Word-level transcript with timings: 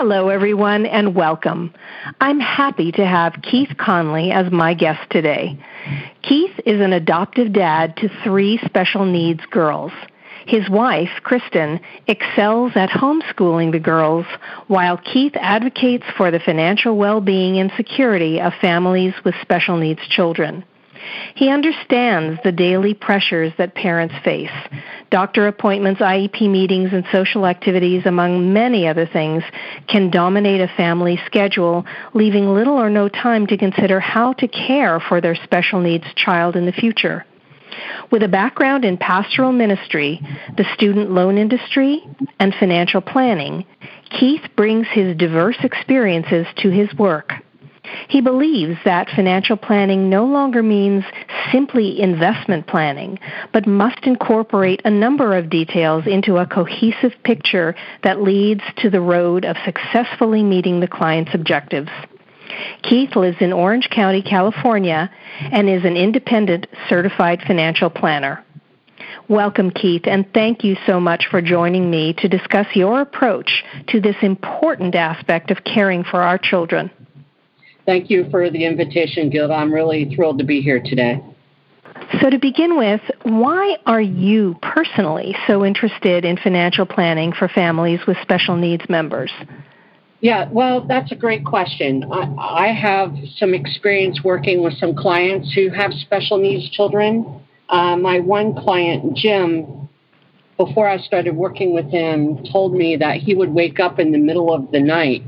Hello, 0.00 0.28
everyone, 0.28 0.86
and 0.86 1.12
welcome. 1.16 1.74
I'm 2.20 2.38
happy 2.38 2.92
to 2.92 3.04
have 3.04 3.42
Keith 3.42 3.76
Conley 3.78 4.30
as 4.30 4.48
my 4.52 4.72
guest 4.72 5.00
today. 5.10 5.58
Keith 6.22 6.52
is 6.64 6.80
an 6.80 6.92
adoptive 6.92 7.52
dad 7.52 7.96
to 7.96 8.08
three 8.22 8.60
special 8.64 9.04
needs 9.04 9.44
girls. 9.50 9.90
His 10.46 10.70
wife, 10.70 11.10
Kristen, 11.24 11.80
excels 12.06 12.76
at 12.76 12.90
homeschooling 12.90 13.72
the 13.72 13.80
girls, 13.80 14.24
while 14.68 14.98
Keith 14.98 15.34
advocates 15.34 16.04
for 16.16 16.30
the 16.30 16.38
financial 16.38 16.96
well 16.96 17.20
being 17.20 17.58
and 17.58 17.72
security 17.76 18.40
of 18.40 18.52
families 18.60 19.14
with 19.24 19.34
special 19.42 19.78
needs 19.78 20.06
children. 20.06 20.62
He 21.34 21.50
understands 21.50 22.40
the 22.42 22.52
daily 22.52 22.94
pressures 22.94 23.52
that 23.58 23.74
parents 23.74 24.14
face. 24.24 24.50
Doctor 25.10 25.46
appointments, 25.46 26.00
IEP 26.00 26.50
meetings, 26.50 26.92
and 26.92 27.04
social 27.12 27.46
activities, 27.46 28.06
among 28.06 28.52
many 28.52 28.86
other 28.86 29.06
things, 29.06 29.42
can 29.88 30.10
dominate 30.10 30.60
a 30.60 30.68
family 30.76 31.18
schedule, 31.26 31.84
leaving 32.14 32.52
little 32.52 32.74
or 32.74 32.90
no 32.90 33.08
time 33.08 33.46
to 33.46 33.56
consider 33.56 34.00
how 34.00 34.32
to 34.34 34.48
care 34.48 35.00
for 35.00 35.20
their 35.20 35.34
special 35.34 35.80
needs 35.80 36.04
child 36.14 36.56
in 36.56 36.66
the 36.66 36.72
future. 36.72 37.24
With 38.10 38.22
a 38.22 38.28
background 38.28 38.84
in 38.84 38.96
pastoral 38.96 39.52
ministry, 39.52 40.20
the 40.56 40.66
student 40.74 41.10
loan 41.10 41.38
industry, 41.38 42.02
and 42.40 42.54
financial 42.54 43.00
planning, 43.00 43.64
Keith 44.10 44.42
brings 44.56 44.86
his 44.88 45.16
diverse 45.16 45.58
experiences 45.62 46.46
to 46.58 46.70
his 46.70 46.92
work. 46.94 47.32
He 48.08 48.20
believes 48.20 48.78
that 48.84 49.08
financial 49.14 49.56
planning 49.56 50.08
no 50.08 50.24
longer 50.24 50.62
means 50.62 51.04
simply 51.52 52.00
investment 52.00 52.66
planning, 52.66 53.18
but 53.52 53.66
must 53.66 54.04
incorporate 54.04 54.82
a 54.84 54.90
number 54.90 55.36
of 55.36 55.50
details 55.50 56.04
into 56.06 56.36
a 56.36 56.46
cohesive 56.46 57.12
picture 57.24 57.74
that 58.02 58.22
leads 58.22 58.62
to 58.78 58.90
the 58.90 59.00
road 59.00 59.44
of 59.44 59.56
successfully 59.64 60.42
meeting 60.42 60.80
the 60.80 60.88
client's 60.88 61.34
objectives. 61.34 61.90
Keith 62.82 63.14
lives 63.16 63.36
in 63.40 63.52
Orange 63.52 63.88
County, 63.90 64.22
California, 64.22 65.10
and 65.52 65.68
is 65.68 65.84
an 65.84 65.96
independent 65.96 66.66
certified 66.88 67.42
financial 67.46 67.90
planner. 67.90 68.44
Welcome, 69.28 69.70
Keith, 69.70 70.06
and 70.06 70.26
thank 70.32 70.64
you 70.64 70.76
so 70.86 70.98
much 70.98 71.26
for 71.30 71.42
joining 71.42 71.90
me 71.90 72.14
to 72.14 72.28
discuss 72.28 72.66
your 72.74 73.02
approach 73.02 73.62
to 73.88 74.00
this 74.00 74.16
important 74.22 74.94
aspect 74.94 75.50
of 75.50 75.64
caring 75.64 76.02
for 76.02 76.22
our 76.22 76.38
children. 76.38 76.90
Thank 77.88 78.10
you 78.10 78.28
for 78.30 78.50
the 78.50 78.66
invitation, 78.66 79.30
Gilda. 79.30 79.54
I'm 79.54 79.72
really 79.72 80.14
thrilled 80.14 80.40
to 80.40 80.44
be 80.44 80.60
here 80.60 80.78
today. 80.78 81.24
So, 82.20 82.28
to 82.28 82.38
begin 82.38 82.76
with, 82.76 83.00
why 83.22 83.78
are 83.86 84.02
you 84.02 84.56
personally 84.60 85.34
so 85.46 85.64
interested 85.64 86.22
in 86.22 86.36
financial 86.36 86.84
planning 86.84 87.32
for 87.32 87.48
families 87.48 88.00
with 88.06 88.18
special 88.20 88.56
needs 88.56 88.86
members? 88.90 89.32
Yeah, 90.20 90.50
well, 90.50 90.86
that's 90.86 91.12
a 91.12 91.14
great 91.14 91.46
question. 91.46 92.04
I, 92.12 92.66
I 92.66 92.66
have 92.74 93.14
some 93.38 93.54
experience 93.54 94.20
working 94.22 94.62
with 94.62 94.74
some 94.74 94.94
clients 94.94 95.54
who 95.54 95.70
have 95.70 95.94
special 95.94 96.36
needs 96.36 96.68
children. 96.68 97.40
Uh, 97.70 97.96
my 97.96 98.20
one 98.20 98.54
client, 98.54 99.16
Jim, 99.16 99.88
before 100.58 100.86
I 100.86 100.98
started 100.98 101.34
working 101.34 101.72
with 101.72 101.86
him, 101.86 102.44
told 102.52 102.74
me 102.74 102.96
that 102.96 103.16
he 103.16 103.34
would 103.34 103.54
wake 103.54 103.80
up 103.80 103.98
in 103.98 104.12
the 104.12 104.18
middle 104.18 104.52
of 104.52 104.72
the 104.72 104.80
night 104.80 105.22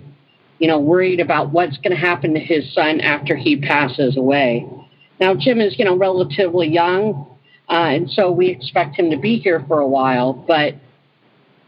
you 0.61 0.69
know, 0.69 0.79
worried 0.79 1.21
about 1.21 1.51
what's 1.51 1.79
going 1.79 1.91
to 1.91 1.97
happen 1.97 2.35
to 2.35 2.41
his 2.41 2.73
son 2.75 3.01
after 3.01 3.35
he 3.35 3.57
passes 3.57 4.17
away. 4.17 4.69
Now, 5.19 5.35
Jim 5.35 5.59
is, 5.59 5.77
you 5.79 5.85
know, 5.87 5.97
relatively 5.97 6.69
young, 6.69 7.27
uh, 7.69 7.73
and 7.73 8.11
so 8.11 8.31
we 8.31 8.49
expect 8.49 8.97
him 8.97 9.11
to 9.11 9.17
be 9.17 9.39
here 9.39 9.65
for 9.67 9.81
a 9.81 9.89
while, 9.89 10.35
but, 10.35 10.75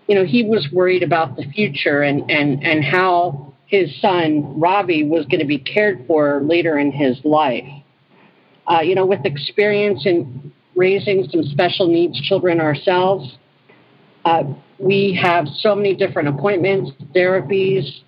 you 0.09 0.15
know, 0.15 0.25
he 0.25 0.45
was 0.45 0.69
worried 0.73 1.03
about 1.03 1.37
the 1.37 1.45
future 1.55 2.03
and, 2.03 2.31
and, 2.31 2.63
and 2.63 2.85
how 2.85 3.55
his 3.67 3.99
son, 4.01 4.61
Robbie, 4.61 5.05
was 5.05 5.25
going 5.25 5.41
to 5.41 5.47
be 5.47 5.59
cared 5.59 6.05
for 6.07 6.43
later 6.43 6.79
in 6.79 6.93
his 6.93 7.19
life. 7.25 7.65
Uh, 8.71 8.81
you 8.81 8.95
know, 8.95 9.07
with 9.07 9.25
experience 9.25 10.05
in 10.05 10.53
raising 10.77 11.27
some 11.31 11.43
special 11.45 11.89
needs 11.89 12.21
children 12.21 12.61
ourselves, 12.61 13.39
uh, 14.27 14.43
we 14.79 15.19
have 15.21 15.47
so 15.49 15.75
many 15.75 15.95
different 15.95 16.29
appointments, 16.29 16.91
therapies, 17.15 18.03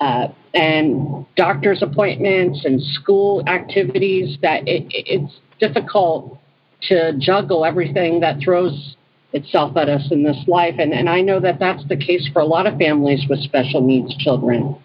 uh, 0.00 0.28
and 0.54 1.26
doctor's 1.36 1.82
appointments 1.82 2.64
and 2.64 2.82
school 2.82 3.42
activities 3.46 4.38
that 4.42 4.66
it, 4.66 4.86
it's 4.90 5.40
difficult 5.60 6.38
to 6.82 7.12
juggle 7.18 7.64
everything 7.64 8.20
that 8.20 8.40
throws 8.42 8.96
itself 9.32 9.76
at 9.76 9.88
us 9.88 10.08
in 10.10 10.22
this 10.22 10.36
life. 10.46 10.74
And, 10.78 10.92
and 10.92 11.08
I 11.08 11.20
know 11.20 11.40
that 11.40 11.58
that's 11.58 11.86
the 11.88 11.96
case 11.96 12.28
for 12.32 12.40
a 12.40 12.46
lot 12.46 12.66
of 12.66 12.78
families 12.78 13.24
with 13.28 13.40
special 13.40 13.80
needs 13.80 14.16
children. 14.16 14.76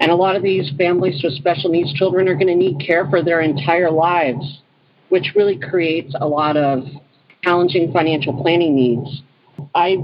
And 0.00 0.10
a 0.10 0.14
lot 0.14 0.36
of 0.36 0.42
these 0.42 0.70
families 0.78 1.20
with 1.22 1.34
special 1.34 1.70
needs 1.70 1.92
children 1.94 2.28
are 2.28 2.34
going 2.34 2.46
to 2.46 2.54
need 2.54 2.80
care 2.84 3.08
for 3.08 3.22
their 3.22 3.40
entire 3.40 3.90
lives, 3.90 4.62
which 5.08 5.32
really 5.34 5.58
creates 5.58 6.14
a 6.20 6.26
lot 6.26 6.56
of 6.56 6.84
challenging 7.42 7.92
financial 7.92 8.40
planning 8.42 8.74
needs. 8.74 9.22
I 9.74 9.98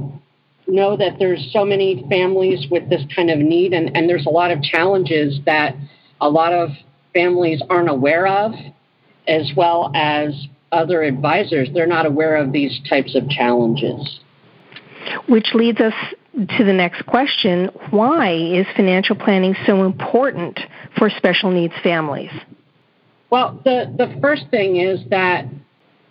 know 0.67 0.97
that 0.97 1.19
there's 1.19 1.51
so 1.53 1.65
many 1.65 2.05
families 2.09 2.67
with 2.71 2.89
this 2.89 3.03
kind 3.15 3.31
of 3.31 3.39
need, 3.39 3.73
and, 3.73 3.97
and 3.97 4.09
there's 4.09 4.27
a 4.27 4.31
lot 4.31 4.51
of 4.51 4.63
challenges 4.63 5.39
that 5.47 5.77
a 6.21 6.29
lot 6.29 6.53
of 6.53 6.71
families 7.15 7.63
aren't 7.71 7.89
aware 7.89 8.27
of, 8.27 8.53
as 9.29 9.53
well 9.57 9.91
as 9.95 10.35
other 10.73 11.03
advisors. 11.03 11.69
They're 11.73 11.87
not 11.87 12.07
aware 12.07 12.37
of 12.37 12.53
these 12.53 12.81
types 12.89 13.15
of 13.15 13.29
challenges. 13.29 14.21
Which 15.29 15.55
leads 15.55 15.81
us 15.81 15.95
to 16.35 16.65
the 16.65 16.73
next 16.73 17.07
question 17.07 17.71
why 17.91 18.33
is 18.33 18.67
financial 18.77 19.17
planning 19.17 19.55
so 19.65 19.85
important 19.85 20.61
for 20.99 21.09
special 21.09 21.51
needs 21.51 21.75
families? 21.83 22.31
Well, 23.31 23.61
the, 23.65 23.93
the 23.97 24.19
first 24.21 24.45
thing 24.51 24.77
is 24.77 25.01
that 25.11 25.47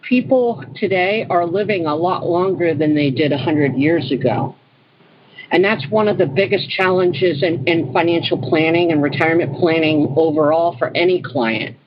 people 0.08 0.64
today 0.76 1.26
are 1.30 1.46
living 1.46 1.86
a 1.86 1.96
lot 1.96 2.26
longer 2.26 2.74
than 2.74 2.96
they 2.96 3.10
did 3.10 3.32
100 3.32 3.76
years 3.76 4.12
ago. 4.12 4.56
And 5.52 5.64
that's 5.64 5.86
one 5.90 6.08
of 6.08 6.18
the 6.18 6.26
biggest 6.26 6.70
challenges 6.70 7.44
in, 7.44 7.68
in, 7.68 7.94
financial 7.94 8.38
planning 8.38 8.92
and 8.92 9.02
retirement 9.02 9.56
planning 9.58 10.14
overall 10.18 10.76
for 10.78 10.96
any 10.96 11.22
client. 11.22 11.78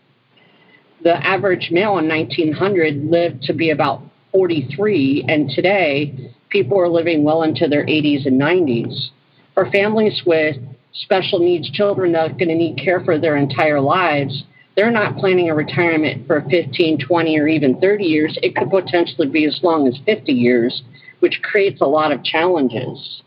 The 1.03 1.15
average 1.15 1.69
male 1.71 1.99
in 1.99 2.09
1900 2.09 3.05
lived 3.05 3.43
to 3.45 3.53
be 3.53 3.71
about 3.71 4.03
43, 4.33 5.25
and 5.29 5.51
today 5.51 6.33
people 6.51 6.81
are 6.81 6.89
living 6.89 7.25
well 7.25 7.43
into 7.43 7.69
their 7.69 7.85
80s 7.85 8.27
and 8.27 8.41
90s. 8.41 9.09
For 9.55 9.71
families 9.71 10.23
with 10.25 10.57
special 10.93 11.39
needs 11.41 11.71
children 11.71 12.13
that 12.13 12.31
are 12.31 12.35
going 12.35 12.49
to 12.49 12.55
need 12.55 12.81
care 12.83 13.01
for 13.05 13.19
their 13.19 13.37
entire 13.37 13.81
lives, 13.81 14.45
they're 14.79 14.93
not 14.93 15.17
planning 15.17 15.51
a 15.51 15.55
retirement 15.57 16.25
for 16.29 16.41
15, 16.49 17.01
20, 17.01 17.41
or 17.41 17.49
even 17.49 17.81
30 17.81 18.05
years. 18.05 18.39
It 18.45 18.55
could 18.55 18.71
potentially 18.71 19.27
be 19.27 19.45
as 19.45 19.59
long 19.61 19.89
as 19.89 19.99
50 20.07 20.33
years, 20.33 20.85
which 21.19 21.43
creates 21.43 21.81
a 21.81 21.85
lot 21.85 22.13
of 22.13 22.23
challenges. 22.23 23.25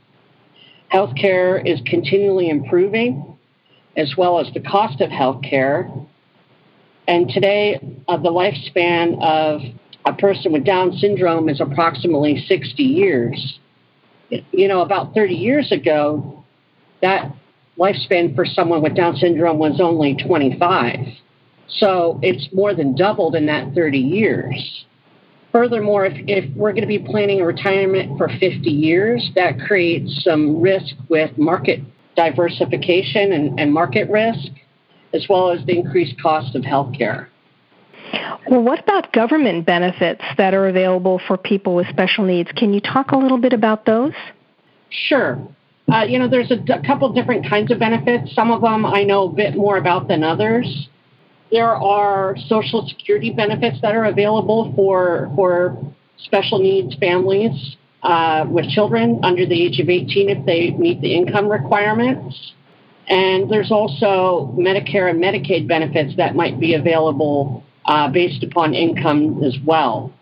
Healthcare 0.93 1.61
is 1.69 1.81
continually 1.85 2.49
improving, 2.49 3.37
as 3.97 4.13
well 4.17 4.39
as 4.39 4.47
the 4.53 4.61
cost 4.61 5.01
of 5.01 5.09
healthcare. 5.09 6.07
And 7.09 7.27
today, 7.27 7.81
uh, 8.07 8.15
the 8.15 8.31
lifespan 8.31 9.21
of 9.21 9.59
a 10.05 10.13
person 10.13 10.53
with 10.53 10.63
Down 10.63 10.93
syndrome 10.93 11.49
is 11.49 11.59
approximately 11.59 12.45
60 12.47 12.81
years. 12.81 13.59
You 14.29 14.69
know, 14.69 14.83
about 14.83 15.13
30 15.13 15.33
years 15.33 15.73
ago, 15.73 16.45
that 17.01 17.29
lifespan 17.77 18.35
for 18.35 18.45
someone 18.45 18.81
with 18.81 18.95
Down 18.95 19.17
syndrome 19.17 19.59
was 19.59 19.81
only 19.81 20.15
25. 20.15 20.97
So 21.77 22.19
it's 22.21 22.47
more 22.53 22.73
than 22.73 22.95
doubled 22.95 23.35
in 23.35 23.45
that 23.47 23.73
30 23.73 23.97
years. 23.97 24.85
Furthermore, 25.51 26.05
if, 26.05 26.13
if 26.27 26.55
we're 26.55 26.71
going 26.71 26.81
to 26.81 26.87
be 26.87 26.99
planning 26.99 27.41
a 27.41 27.45
retirement 27.45 28.17
for 28.17 28.27
50 28.27 28.69
years, 28.69 29.29
that 29.35 29.59
creates 29.59 30.23
some 30.23 30.61
risk 30.61 30.95
with 31.09 31.37
market 31.37 31.81
diversification 32.15 33.33
and, 33.33 33.59
and 33.59 33.73
market 33.73 34.09
risk, 34.09 34.49
as 35.13 35.25
well 35.29 35.51
as 35.51 35.65
the 35.65 35.77
increased 35.77 36.21
cost 36.21 36.55
of 36.55 36.63
health 36.63 36.93
care. 36.97 37.29
Well, 38.49 38.63
what 38.63 38.79
about 38.79 39.13
government 39.13 39.65
benefits 39.65 40.23
that 40.37 40.53
are 40.53 40.67
available 40.67 41.21
for 41.27 41.37
people 41.37 41.75
with 41.75 41.87
special 41.87 42.25
needs? 42.25 42.51
Can 42.53 42.73
you 42.73 42.81
talk 42.81 43.11
a 43.11 43.17
little 43.17 43.37
bit 43.37 43.53
about 43.53 43.85
those? 43.85 44.13
Sure. 44.89 45.39
Uh, 45.91 46.03
you 46.03 46.17
know, 46.17 46.27
there's 46.27 46.51
a 46.51 46.55
d- 46.55 46.73
couple 46.85 47.11
different 47.13 47.47
kinds 47.47 47.71
of 47.71 47.79
benefits. 47.79 48.33
Some 48.33 48.51
of 48.51 48.61
them 48.61 48.85
I 48.85 49.03
know 49.03 49.25
a 49.25 49.31
bit 49.31 49.55
more 49.55 49.77
about 49.77 50.07
than 50.07 50.23
others. 50.23 50.87
There 51.51 51.75
are 51.75 52.35
Social 52.47 52.87
Security 52.87 53.29
benefits 53.29 53.81
that 53.81 53.93
are 53.93 54.05
available 54.05 54.71
for, 54.75 55.31
for 55.35 55.77
special 56.17 56.59
needs 56.59 56.95
families 56.95 57.75
uh, 58.03 58.45
with 58.47 58.69
children 58.69 59.19
under 59.23 59.45
the 59.45 59.65
age 59.65 59.79
of 59.79 59.89
18 59.89 60.29
if 60.29 60.45
they 60.45 60.71
meet 60.71 61.01
the 61.01 61.13
income 61.13 61.49
requirements. 61.49 62.53
And 63.07 63.51
there's 63.51 63.71
also 63.71 64.55
Medicare 64.57 65.09
and 65.09 65.21
Medicaid 65.21 65.67
benefits 65.67 66.15
that 66.15 66.35
might 66.35 66.59
be 66.59 66.75
available 66.75 67.63
uh, 67.85 68.07
based 68.07 68.43
upon 68.43 68.73
income 68.73 69.43
as 69.43 69.57
well. 69.65 70.13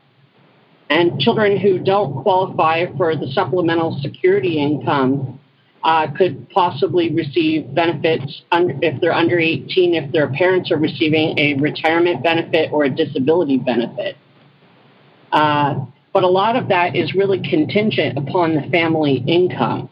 And 0.90 1.20
children 1.20 1.58
who 1.58 1.78
don't 1.78 2.24
qualify 2.24 2.86
for 2.98 3.16
the 3.16 3.28
supplemental 3.28 4.00
security 4.02 4.60
income 4.60 5.39
uh, 5.84 6.08
could 6.18 6.50
possibly 6.50 7.14
receive 7.14 7.74
benefits 7.74 8.42
if 8.52 9.00
they're 9.02 9.14
under 9.14 9.40
18, 9.40 9.96
if 9.96 10.12
their 10.12 10.30
parents 10.30 10.72
are 10.72 10.78
receiving 10.78 11.38
a 11.40 11.54
retirement 11.56 12.24
benefit 12.24 12.72
or 12.72 12.84
a 12.84 12.90
disability 12.90 13.58
benefit. 13.58 14.18
Uh, 15.32 15.86
but 16.14 16.24
a 16.24 16.28
lot 16.28 16.56
of 16.56 16.70
that 16.70 16.96
is 16.96 17.14
really 17.14 17.40
contingent 17.40 18.18
upon 18.18 18.56
the 18.56 18.64
family 18.70 19.24
income. 19.28 19.90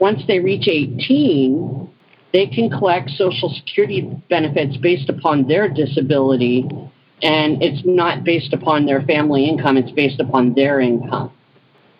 Once 0.00 0.22
they 0.26 0.40
reach 0.40 0.66
18, 0.66 1.88
they 2.32 2.46
can 2.46 2.68
collect 2.68 3.10
Social 3.10 3.48
Security 3.50 4.10
benefits 4.28 4.76
based 4.78 5.08
upon 5.08 5.46
their 5.46 5.68
disability, 5.68 6.66
and 7.22 7.62
it's 7.62 7.82
not 7.84 8.24
based 8.24 8.52
upon 8.52 8.86
their 8.86 9.02
family 9.02 9.48
income, 9.48 9.76
it's 9.76 9.92
based 9.92 10.18
upon 10.18 10.54
their 10.54 10.80
income. 10.80 11.30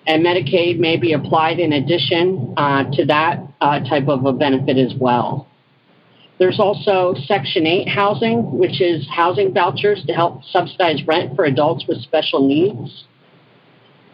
And 0.07 0.25
Medicaid 0.25 0.79
may 0.79 0.97
be 0.97 1.13
applied 1.13 1.59
in 1.59 1.73
addition 1.73 2.55
uh, 2.57 2.85
to 2.93 3.07
that 3.07 3.41
uh, 3.61 3.81
type 3.81 4.09
of 4.09 4.27
a 4.27 4.33
benefit 4.33 4.77
as 4.77 4.95
well. 4.99 5.49
There's 6.39 6.59
also 6.59 7.15
Section 7.27 7.67
8 7.67 7.89
housing, 7.89 8.59
which 8.59 8.81
is 8.81 9.07
housing 9.09 9.55
vouchers 9.55 10.05
to 10.07 10.13
help 10.13 10.43
subsidize 10.45 11.07
rent 11.07 11.37
for 11.37 11.45
adults 11.45 11.87
with 11.87 12.03
special 12.03 12.47
needs. 12.47 13.05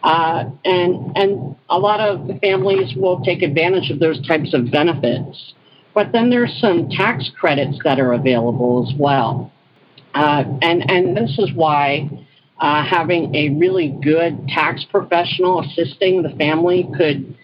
Uh, 0.03 0.45
and 0.65 1.17
and 1.17 1.57
a 1.69 1.79
lot 1.79 2.01
of 2.01 2.39
families 2.41 2.95
will 2.97 3.23
take 3.23 3.43
advantage 3.43 3.91
of 3.91 3.99
those 3.99 4.27
types 4.27 4.55
of 4.55 4.71
benefits. 4.71 5.55
But 5.95 6.13
then 6.13 6.31
there's 6.31 6.57
some 6.61 6.89
tax 6.89 7.31
credits 7.39 7.79
that 7.85 7.99
are 7.99 8.13
available 8.13 8.87
as 8.89 8.99
well. 8.99 9.53
Uh, 10.15 10.45
and 10.63 10.91
and 10.91 11.17
this 11.17 11.39
is 11.39 11.53
why 11.55 12.09
uh, 12.61 12.85
having 12.85 13.35
a 13.35 13.49
really 13.51 13.97
good 14.03 14.49
tax 14.49 14.85
professional 14.85 15.61
assisting 15.61 16.23
the 16.23 16.31
family 16.31 16.89
could 16.97 17.37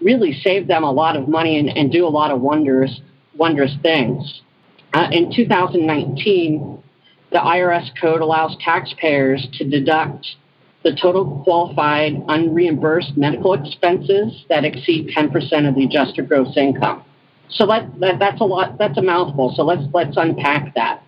really 0.00 0.32
save 0.42 0.66
them 0.66 0.84
a 0.84 0.90
lot 0.90 1.16
of 1.16 1.28
money 1.28 1.58
and, 1.58 1.68
and 1.68 1.92
do 1.92 2.06
a 2.06 2.08
lot 2.08 2.30
of 2.30 2.40
wonders 2.40 3.00
wondrous 3.38 3.74
things. 3.82 4.42
Uh, 4.92 5.08
in 5.12 5.32
2019, 5.34 6.82
the 7.30 7.38
IRS 7.38 7.88
code 8.00 8.20
allows 8.20 8.56
taxpayers 8.60 9.46
to 9.54 9.68
deduct 9.68 10.26
the 10.82 10.96
total 11.00 11.42
qualified 11.44 12.14
unreimbursed 12.28 13.16
medical 13.16 13.54
expenses 13.54 14.44
that 14.48 14.64
exceed 14.64 15.10
10% 15.16 15.68
of 15.68 15.74
the 15.74 15.84
adjusted 15.84 16.28
gross 16.28 16.56
income. 16.56 17.04
So 17.50 17.66
that, 17.66 18.18
that's 18.18 18.40
a 18.40 18.44
lot. 18.44 18.78
That's 18.78 18.98
a 18.98 19.02
mouthful. 19.02 19.54
So 19.56 19.62
let's 19.62 19.82
let's 19.94 20.16
unpack 20.16 20.74
that. 20.74 21.02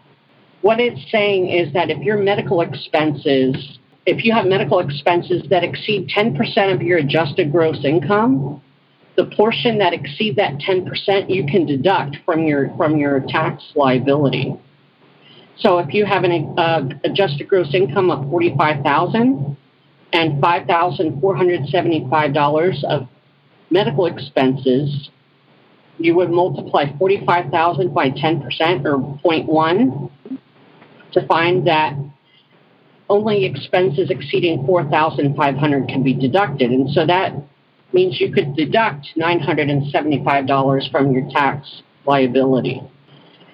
What 0.63 0.79
it's 0.79 1.11
saying 1.11 1.49
is 1.49 1.73
that 1.73 1.91
if 1.91 1.99
your 1.99 2.19
medical 2.19 2.61
expenses, 2.61 3.79
if 4.05 4.25
you 4.25 4.35
have 4.35 4.47
medical 4.47 4.79
expenses 4.79 5.43
that 5.49 5.65
exceed 5.65 6.11
10% 6.15 6.75
of 6.75 6.83
your 6.83 6.99
adjusted 6.99 7.51
gross 7.51 7.83
income, 7.85 8.61
the 9.17 9.25
portion 9.25 9.79
that 9.79 9.95
exceed 9.95 10.37
that 10.37 10.59
10% 10.59 11.35
you 11.35 11.47
can 11.47 11.65
deduct 11.67 12.19
from 12.25 12.45
your 12.45 12.71
from 12.77 12.99
your 12.99 13.25
tax 13.29 13.73
liability. 13.75 14.55
So 15.59 15.79
if 15.79 15.93
you 15.95 16.07
have 16.07 16.23
an 16.25 16.55
uh, 16.59 16.89
adjusted 17.05 17.49
gross 17.49 17.75
income 17.75 18.11
of 18.11 18.29
45,000 18.31 19.57
and 20.13 20.43
$5,475 20.43 22.85
of 22.85 23.09
medical 23.71 24.07
expenses, 24.07 25.11
you 25.99 26.15
would 26.15 26.31
multiply 26.31 26.87
45,000 26.99 27.93
by 27.93 28.09
10% 28.11 28.87
or 28.87 28.97
0.1 29.23 30.11
to 31.13 31.27
find 31.27 31.67
that 31.67 31.95
only 33.09 33.45
expenses 33.45 34.11
exceeding 34.11 34.65
4,500 34.67 35.89
can 35.89 36.03
be 36.03 36.15
deducted. 36.15 36.71
And 36.71 36.91
so 36.91 37.05
that 37.07 37.33
means 37.93 38.21
you 38.21 38.33
could 38.33 38.55
deduct 38.55 39.09
$975 39.19 40.91
from 40.91 41.13
your 41.13 41.29
tax 41.31 41.83
liability. 42.07 42.81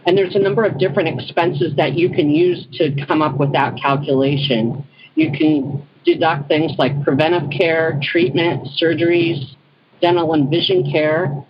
And 0.07 0.17
there's 0.17 0.37
a 0.37 0.39
number 0.39 0.65
of 0.65 0.79
different 0.79 1.09
expenses 1.09 1.75
that 1.77 1.95
you 1.95 2.11
can 2.11 2.31
use 2.31 2.67
to 2.75 2.95
come 3.07 3.23
up 3.23 3.39
with 3.39 3.53
that 3.53 3.77
calculation. 3.81 4.87
You 5.15 5.33
can 5.33 5.87
deduct 6.05 6.49
things 6.49 6.73
like 6.79 7.03
preventive 7.03 7.51
care, 7.51 7.99
treatment, 8.03 8.69
surgeries, 8.81 9.57
dental 10.01 10.35
and 10.35 10.49
vision 10.51 10.91
care, 10.91 11.45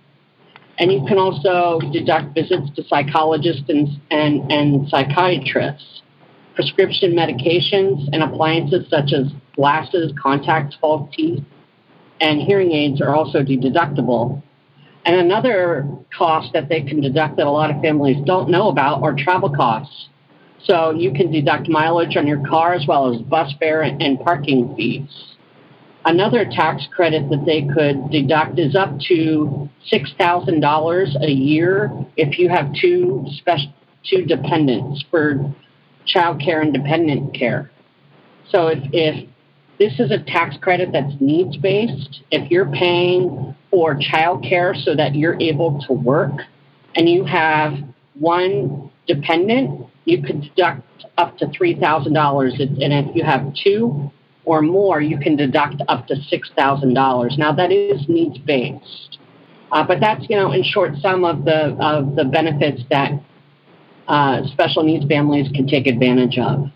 and 0.79 0.93
you 0.93 1.05
can 1.09 1.19
also 1.19 1.81
deduct 1.93 2.35
visits 2.35 2.71
to 2.77 2.85
psychologists 2.85 3.65
and, 3.69 3.89
and, 4.11 4.51
and 4.53 4.89
psychiatrists, 4.89 6.03
prescription 6.55 7.13
medications 7.13 8.09
and 8.13 8.23
appliances 8.23 8.89
such 8.91 9.13
as 9.13 9.33
glasses, 9.55 10.13
contacts, 10.21 10.77
false 10.81 11.09
teeth, 11.15 11.43
and 12.21 12.41
hearing 12.41 12.73
aids 12.73 13.01
are 13.01 13.15
also 13.15 13.41
deductible. 13.41 14.43
And 15.05 15.17
another 15.17 15.89
cost 16.17 16.53
that 16.53 16.69
they 16.69 16.83
can 16.83 17.01
deduct 17.01 17.37
that 17.37 17.47
a 17.47 17.51
lot 17.51 17.71
of 17.71 17.81
families 17.81 18.17
don't 18.27 18.51
know 18.51 18.69
about 18.69 19.03
are 19.03 19.15
travel 19.15 19.51
costs. 19.55 20.09
So 20.65 20.91
you 20.91 21.13
can 21.13 21.31
deduct 21.31 21.69
mileage 21.69 22.17
on 22.17 22.27
your 22.27 22.45
car 22.47 22.75
as 22.75 22.87
well 22.89 23.15
as 23.15 23.21
bus 23.23 23.55
fare 23.61 23.83
and 23.83 24.19
parking 24.21 24.75
fees. 24.77 25.36
Another 26.07 26.45
tax 26.45 26.87
credit 26.95 27.29
that 27.31 27.45
they 27.45 27.63
could 27.63 28.11
deduct 28.11 28.61
is 28.61 28.77
up 28.77 28.97
to 29.09 29.69
$6,000 29.93 31.23
a 31.23 31.31
year 31.31 31.91
if 32.17 32.39
you 32.39 32.49
have 32.49 32.73
two 32.81 33.27
special 33.39 33.73
two 34.05 34.23
dependents 34.25 35.05
for 35.11 35.53
child 36.07 36.41
care 36.41 36.61
and 36.61 36.73
dependent 36.73 37.35
care. 37.35 37.73
So 38.51 38.69
if, 38.69 38.79
if 38.93 39.29
this 39.81 39.99
is 39.99 40.13
a 40.13 40.19
tax 40.19 40.57
credit 40.61 40.91
that's 40.93 41.13
needs 41.21 41.57
based, 41.57 42.23
if 42.31 42.49
you're 42.53 42.71
paying 42.71 43.57
for 43.73 43.97
child 43.97 44.45
care 44.49 44.77
so 44.77 44.95
that 44.95 45.17
you're 45.17 45.41
able 45.41 45.85
to 45.89 45.93
work 45.93 46.43
and 46.95 47.09
you 47.09 47.25
have 47.25 47.75
one 48.15 48.93
dependent, 49.09 49.89
you 50.05 50.23
could 50.23 50.43
deduct 50.43 50.83
up 51.19 51.37
to 51.39 51.47
$3,000. 51.47 52.61
And 52.61 52.93
if 52.93 53.17
you 53.17 53.25
have 53.25 53.53
two, 53.55 54.13
or 54.47 54.63
more, 54.63 55.01
you 55.01 55.19
can 55.19 55.37
deduct 55.37 55.83
up 55.89 56.07
to 56.07 56.15
$6,000. 56.15 57.39
Now, 57.39 57.53
that 57.53 57.71
is 57.71 58.09
needs 58.09 58.39
based. 58.39 59.19
Uh, 59.73 59.85
but 59.85 60.01
that's, 60.01 60.25
you 60.31 60.37
know, 60.37 60.53
in 60.53 60.63
short, 60.63 60.93
some 61.03 61.25
of 61.25 61.45
the, 61.45 61.77
of 61.81 62.15
the 62.15 62.25
benefits 62.25 62.83
that 62.91 63.11
uh, 64.09 64.47
special 64.53 64.85
needs 64.85 65.05
families 65.07 65.51
can 65.53 65.67
take 65.67 65.87
advantage 65.87 66.39
of. 66.39 66.71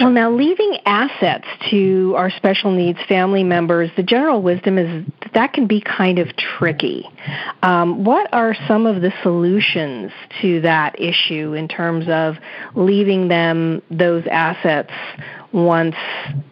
Well, 0.00 0.10
now 0.10 0.30
leaving 0.30 0.78
assets 0.86 1.46
to 1.70 2.14
our 2.16 2.30
special 2.30 2.70
needs 2.70 2.98
family 3.08 3.44
members, 3.44 3.90
the 3.96 4.02
general 4.02 4.40
wisdom 4.40 4.78
is 4.78 5.04
that, 5.34 5.52
can 5.52 5.66
be 5.66 5.80
kind 5.80 6.18
of 6.18 6.28
tricky. 6.36 7.08
Um, 7.62 8.04
what 8.04 8.32
are 8.32 8.54
some 8.66 8.86
of 8.86 9.02
the 9.02 9.12
solutions 9.22 10.12
to 10.40 10.60
that 10.62 11.00
issue 11.00 11.54
in 11.54 11.68
terms 11.68 12.06
of 12.08 12.36
leaving 12.74 13.28
them 13.28 13.82
those 13.90 14.24
assets 14.30 14.92
once 15.52 15.96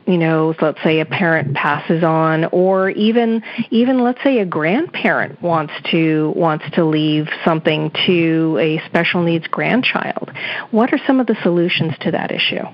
you 0.07 0.19
know 0.19 0.54
let's 0.61 0.83
say 0.83 1.00
a 1.00 1.07
parent 1.07 1.54
passes 1.54 2.04
on 2.04 2.45
or 2.47 2.90
even 2.90 3.43
even 3.71 4.04
let's 4.04 4.23
say 4.23 4.40
a 4.40 4.45
grandparent 4.45 5.40
wants 5.40 5.73
to 5.90 6.33
wants 6.37 6.64
to 6.73 6.85
leave 6.85 7.26
something 7.43 7.90
to 8.07 8.59
a 8.61 8.78
special 8.87 9.23
needs 9.23 9.47
grandchild 9.47 10.31
what 10.71 10.93
are 10.93 11.00
some 11.07 11.19
of 11.19 11.26
the 11.26 11.37
solutions 11.43 11.95
to 12.00 12.11
that 12.11 12.31
issue 12.31 12.64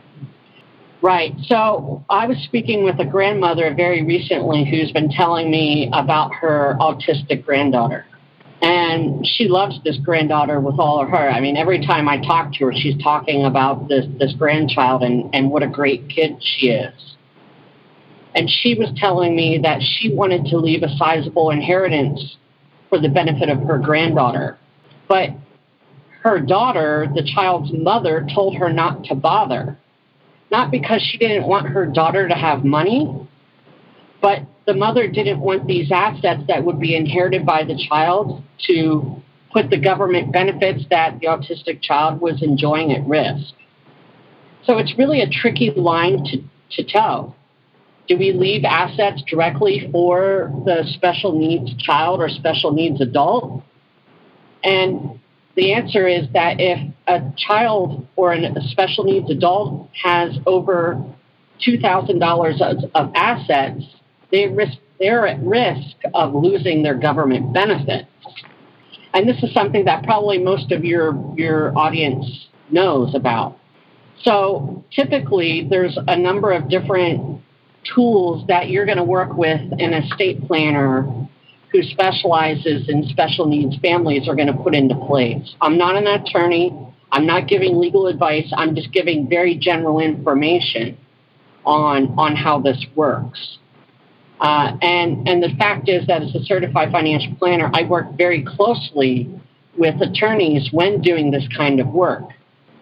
Right. 1.07 1.37
So 1.45 2.05
I 2.11 2.27
was 2.27 2.37
speaking 2.39 2.83
with 2.83 2.99
a 2.99 3.05
grandmother 3.05 3.73
very 3.73 4.03
recently 4.03 4.69
who's 4.69 4.91
been 4.91 5.09
telling 5.09 5.53
me 5.53 5.89
about 5.93 6.35
her 6.35 6.77
autistic 6.81 7.47
granddaughter. 7.47 8.05
And 8.61 9.25
she 9.25 9.47
loves 9.47 9.77
this 9.85 9.99
granddaughter 9.99 10.59
with 10.59 10.81
all 10.81 11.01
of 11.01 11.09
her. 11.11 11.31
I 11.31 11.39
mean, 11.39 11.57
every 11.57 11.87
time 11.87 12.09
I 12.09 12.21
talk 12.21 12.53
to 12.55 12.65
her, 12.65 12.73
she's 12.75 13.01
talking 13.01 13.45
about 13.45 13.87
this, 13.89 14.05
this 14.19 14.35
grandchild 14.37 15.05
and, 15.05 15.33
and 15.33 15.49
what 15.49 15.63
a 15.63 15.69
great 15.69 16.09
kid 16.09 16.39
she 16.41 16.71
is. 16.71 17.15
And 18.35 18.51
she 18.51 18.75
was 18.75 18.89
telling 18.97 19.37
me 19.37 19.61
that 19.63 19.83
she 19.83 20.13
wanted 20.13 20.47
to 20.47 20.57
leave 20.57 20.83
a 20.83 20.89
sizable 20.97 21.51
inheritance 21.51 22.37
for 22.89 23.01
the 23.01 23.09
benefit 23.09 23.49
of 23.49 23.61
her 23.61 23.79
granddaughter. 23.79 24.59
But 25.07 25.31
her 26.25 26.41
daughter, 26.41 27.07
the 27.15 27.23
child's 27.33 27.71
mother, 27.73 28.27
told 28.35 28.57
her 28.57 28.73
not 28.73 29.05
to 29.05 29.15
bother 29.15 29.79
not 30.51 30.65
mm-hmm. 30.65 30.83
because 30.83 31.03
she 31.03 31.19
didn't 31.19 31.47
want 31.47 31.69
her 31.69 31.87
daughter 31.87 32.29
to 32.29 32.35
have 32.35 32.65
money, 32.65 33.29
but 34.21 34.41
the 34.67 34.75
mother 34.75 35.09
didn't 35.09 35.41
want 35.41 35.67
these 35.67 35.91
assets 35.93 36.43
that 36.49 36.65
would 36.65 36.81
be 36.81 36.97
inherited 36.97 37.47
by 37.47 37.65
the 37.65 37.81
child 37.89 38.43
to 38.67 39.23
put 39.53 39.71
the 39.71 39.79
government 39.79 40.33
benefits 40.33 40.85
that 40.91 41.19
the 41.21 41.27
autistic 41.27 41.81
child 41.81 42.21
was 42.21 42.43
enjoying 42.43 42.93
at 42.93 43.07
risk. 43.07 43.55
So 44.65 44.79
it's 44.79 44.99
really 44.99 45.23
a 45.23 45.29
tricky 45.29 45.71
line 45.71 46.25
to, 46.25 46.83
to 46.83 46.93
toe. 46.93 47.35
Do 48.09 48.19
we 48.19 48.33
leave 48.33 48.65
assets 48.65 49.23
directly 49.29 49.89
for 49.93 50.53
the 50.65 50.85
special 50.95 51.39
needs 51.39 51.75
child 51.83 52.21
or 52.21 52.29
special 52.29 52.73
needs 52.73 53.01
adult? 53.01 53.63
And 54.63 55.21
the 55.57 55.73
answer 55.73 56.07
is 56.07 56.27
that 56.35 56.57
if 56.61 56.79
a 57.07 57.21
child 57.37 58.07
or 58.15 58.33
a 58.33 58.63
special 58.69 59.05
needs 59.05 59.31
adult 59.31 59.89
has 60.03 60.39
over 60.47 61.03
$2,000 61.67 62.61
of, 62.61 62.91
of 62.95 63.13
assets, 63.15 63.85
they 64.31 64.47
risk 64.49 64.79
they're 64.99 65.27
at 65.27 65.43
risk 65.43 65.97
of 66.15 66.35
losing 66.35 66.83
their 66.83 66.95
government 66.95 67.53
benefits. 67.53 68.09
And 69.13 69.29
this 69.29 69.43
is 69.43 69.53
something 69.53 69.85
that 69.85 70.05
probably 70.05 70.39
most 70.39 70.73
of 70.73 70.85
your, 70.85 71.23
your 71.37 71.77
audience 71.77 72.49
knows 72.71 73.15
about. 73.15 73.59
So 74.23 74.85
typically, 74.91 75.67
there's 75.69 75.99
a 76.09 76.17
number 76.17 76.53
of 76.53 76.71
different 76.71 77.43
tools 77.95 78.47
that 78.49 78.71
you're 78.71 78.87
going 78.87 78.97
to 78.97 79.05
work 79.05 79.37
with 79.37 79.61
an 79.79 79.93
estate 79.93 80.47
planner 80.47 81.29
who 81.77 81.83
specializes 81.83 82.89
in 82.89 83.05
special 83.09 83.47
needs 83.47 83.77
families 83.83 84.29
are 84.29 84.35
going 84.35 84.49
to 84.49 84.55
put 84.55 84.75
into 84.75 84.95
place. 84.95 85.55
I'm 85.61 85.77
not 85.77 85.97
an 85.97 86.07
attorney. 86.07 86.73
I'm 87.13 87.27
not 87.27 87.49
giving 87.49 87.79
legal 87.79 88.07
advice. 88.07 88.51
I'm 88.57 88.75
just 88.75 88.93
giving 88.93 89.29
very 89.29 89.57
general 89.57 90.01
information 90.01 90.97
on 91.65 92.15
on 92.19 92.35
how 92.35 92.61
this 92.61 92.85
works. 92.95 93.59
Uh, 94.41 94.77
and 94.83 95.29
and 95.29 95.43
the 95.43 95.55
fact 95.59 95.89
is 95.89 96.07
that 96.07 96.23
as 96.23 96.35
a 96.35 96.43
certified 96.45 96.91
financial 96.93 97.35
planner, 97.37 97.71
I 97.75 97.85
work 97.85 98.17
very 98.17 98.45
closely 98.45 99.29
with 99.77 100.01
attorneys 100.01 100.71
when 100.73 101.01
doing 101.01 101.31
this 101.31 101.47
kind 101.57 101.81
of 101.81 101.89
work. 101.89 102.25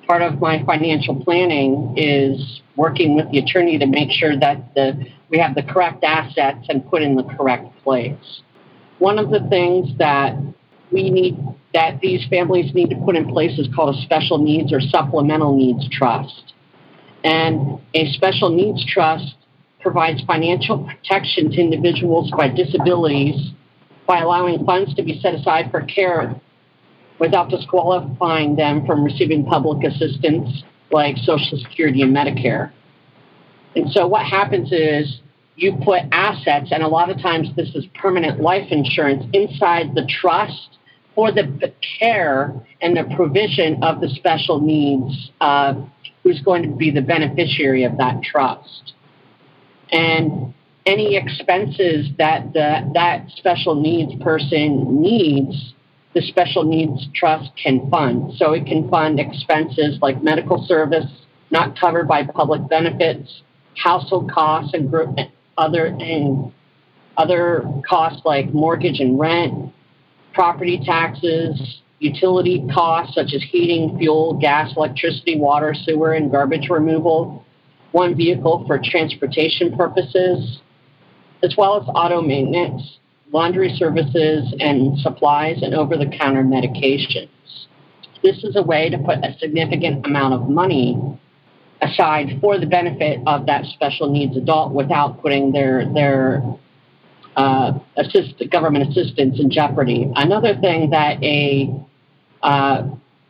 Part 0.06 0.22
of 0.22 0.40
my 0.40 0.62
financial 0.64 1.22
planning 1.24 1.94
is 1.96 2.60
working 2.76 3.16
with 3.16 3.30
the 3.30 3.38
attorney 3.38 3.78
to 3.78 3.86
make 3.86 4.10
sure 4.10 4.38
that 4.38 4.74
the 4.74 5.06
we 5.30 5.38
have 5.38 5.54
the 5.54 5.62
correct 5.62 6.04
assets 6.04 6.66
and 6.68 6.88
put 6.88 7.02
in 7.02 7.16
the 7.16 7.24
correct 7.24 7.66
place. 7.82 8.42
One 8.98 9.18
of 9.18 9.30
the 9.30 9.40
things 9.50 9.96
that 9.98 10.36
we 10.90 11.10
need 11.10 11.36
that 11.74 12.00
these 12.00 12.24
families 12.30 12.72
need 12.72 12.90
to 12.90 12.96
put 13.04 13.16
in 13.16 13.28
place 13.28 13.58
is 13.58 13.68
called 13.74 13.96
a 13.96 14.02
special 14.02 14.38
needs 14.38 14.72
or 14.72 14.80
supplemental 14.80 15.56
needs 15.56 15.88
trust. 15.90 16.54
And 17.24 17.80
a 17.94 18.12
special 18.12 18.50
needs 18.50 18.84
trust 18.86 19.34
provides 19.80 20.22
financial 20.22 20.84
protection 20.84 21.50
to 21.50 21.60
individuals 21.60 22.30
by 22.36 22.48
disabilities 22.48 23.50
by 24.06 24.20
allowing 24.20 24.64
funds 24.64 24.94
to 24.94 25.02
be 25.02 25.18
set 25.20 25.34
aside 25.34 25.70
for 25.70 25.80
care 25.82 26.40
without 27.18 27.48
disqualifying 27.48 28.56
them 28.56 28.86
from 28.86 29.04
receiving 29.04 29.44
public 29.44 29.84
assistance 29.84 30.62
like 30.90 31.16
Social 31.18 31.58
Security 31.58 32.02
and 32.02 32.14
Medicare. 32.14 32.72
And 33.74 33.90
so 33.90 34.06
what 34.06 34.24
happens 34.26 34.70
is 34.72 35.20
you 35.56 35.76
put 35.84 36.02
assets, 36.11 36.70
and 36.73 36.82
a 36.82 36.88
lot 36.88 37.11
of 37.11 37.20
times 37.20 37.49
this 37.56 37.75
is 37.75 37.84
permanent 37.94 38.40
life 38.40 38.66
insurance, 38.70 39.25
inside 39.32 39.94
the 39.94 40.06
trust 40.20 40.78
for 41.14 41.30
the 41.30 41.73
care 41.99 42.52
and 42.80 42.96
the 42.96 43.04
provision 43.14 43.82
of 43.82 44.00
the 44.00 44.08
special 44.08 44.61
needs 44.61 45.30
uh, 45.40 45.75
who's 46.23 46.40
going 46.40 46.62
to 46.62 46.76
be 46.76 46.90
the 46.90 47.02
beneficiary 47.02 47.84
of 47.84 47.96
that 47.99 48.20
trust. 48.23 48.94
And 49.92 50.52
any 50.87 51.16
expenses 51.16 52.08
that 52.18 52.52
the, 52.52 52.90
that 52.94 53.30
special 53.37 53.80
needs 53.80 54.12
person 54.23 55.00
needs, 55.00 55.75
the 56.14 56.23
special 56.23 56.64
needs 56.64 57.06
trust 57.14 57.50
can 57.62 57.88
fund. 57.90 58.34
So 58.37 58.52
it 58.52 58.66
can 58.66 58.88
fund 58.90 59.20
expenses 59.20 59.99
like 60.02 60.23
medical 60.23 60.64
service 60.66 61.06
not 61.50 61.78
covered 61.78 62.08
by 62.08 62.25
public 62.25 62.68
benefits, 62.68 63.42
household 63.76 64.30
costs 64.32 64.75
and 64.75 64.90
group, 64.90 65.16
other 65.56 65.87
and 65.87 66.52
other 67.16 67.64
costs 67.88 68.23
like 68.25 68.52
mortgage 68.52 69.00
and 69.00 69.18
rent, 69.18 69.73
property 70.32 70.80
taxes, 70.84 71.80
utility 72.00 72.66
costs 72.73 73.14
such 73.14 73.32
as 73.34 73.42
heating, 73.50 73.96
fuel, 73.99 74.38
gas, 74.40 74.73
electricity, 74.76 75.38
water, 75.38 75.75
sewer, 75.75 76.12
and 76.12 76.30
garbage 76.30 76.68
removal, 76.68 77.44
one 77.92 78.16
vehicle 78.16 78.64
for 78.66 78.80
transportation 78.82 79.76
purposes, 79.76 80.58
as 81.42 81.54
well 81.56 81.80
as 81.80 81.88
auto 81.94 82.20
maintenance, 82.20 82.99
laundry 83.32 83.73
services, 83.76 84.54
and 84.58 84.99
supplies 84.99 85.62
and 85.62 85.75
over 85.75 85.96
the 85.96 86.06
counter 86.18 86.42
medications. 86.42 87.28
This 88.23 88.42
is 88.42 88.56
a 88.56 88.62
way 88.62 88.88
to 88.90 88.99
put 88.99 89.18
a 89.18 89.37
significant 89.38 90.06
amount 90.06 90.34
of 90.34 90.49
money 90.49 90.99
aside 91.84 92.38
for 92.40 92.58
the 92.58 92.66
benefit 92.66 93.20
of 93.26 93.46
that 93.46 93.64
special 93.66 94.10
needs 94.10 94.36
adult 94.36 94.72
without 94.72 95.20
putting 95.22 95.52
their 95.52 95.92
their 95.92 96.42
uh, 97.36 97.72
assist, 97.96 98.42
government 98.50 98.88
assistance 98.88 99.38
in 99.40 99.50
jeopardy. 99.50 100.10
Another 100.14 100.54
thing 100.60 100.90
that 100.90 101.22
a 101.22 101.74
uh, 102.42 102.88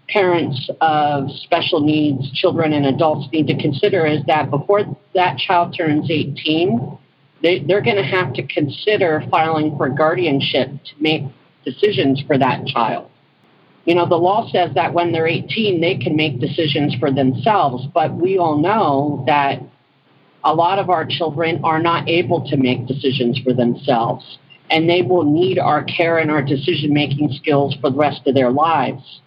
parents 0.09 0.69
of 0.81 1.31
special 1.31 1.81
needs 1.81 2.31
children 2.33 2.73
and 2.73 2.87
adults 2.87 3.29
need 3.33 3.47
to 3.47 3.57
consider 3.57 4.07
is 4.07 4.21
that 4.27 4.51
before 4.51 4.83
that 5.15 5.39
child 5.39 5.75
turns 5.77 6.11
18, 6.11 6.99
they, 7.43 7.61
they're 7.61 7.81
going 7.81 7.97
to 7.97 8.03
have 8.03 8.33
to 8.35 8.47
consider 8.47 9.23
filing 9.31 9.77
for 9.77 9.89
guardianship 9.89 10.69
to 10.69 10.93
make 11.01 11.23
decisions 11.65 12.23
for 12.27 12.37
that 12.37 12.67
child. 12.67 13.11
You 13.85 13.95
know, 13.95 14.09
the 14.09 14.17
law 14.17 14.49
says 14.51 14.75
that 14.75 14.95
when 14.95 15.13
they're 15.13 15.27
18, 15.27 15.81
they 15.81 15.97
can 15.97 16.17
make 16.17 16.41
decisions 16.41 16.95
for 16.95 17.11
themselves, 17.11 17.87
but 17.93 18.15
we 18.15 18.39
all 18.39 18.57
know 18.57 19.25
that 19.27 19.61
a 20.43 20.55
lot 20.55 20.79
of 20.79 20.89
our 20.89 21.05
children 21.05 21.61
are 21.65 21.83
not 21.83 22.09
able 22.09 22.49
to 22.49 22.57
make 22.57 22.87
decisions 22.87 23.39
for 23.39 23.53
themselves, 23.53 24.39
and 24.71 24.89
they 24.89 25.03
will 25.03 25.25
need 25.25 25.59
our 25.59 25.85
care 25.85 26.19
and 26.19 26.31
our 26.31 26.43
decision 26.43 26.95
making 26.95 27.31
skills 27.33 27.77
for 27.81 27.91
the 27.91 27.97
rest 27.97 28.23
of 28.27 28.35
their 28.35 28.51
lives. 28.51 29.21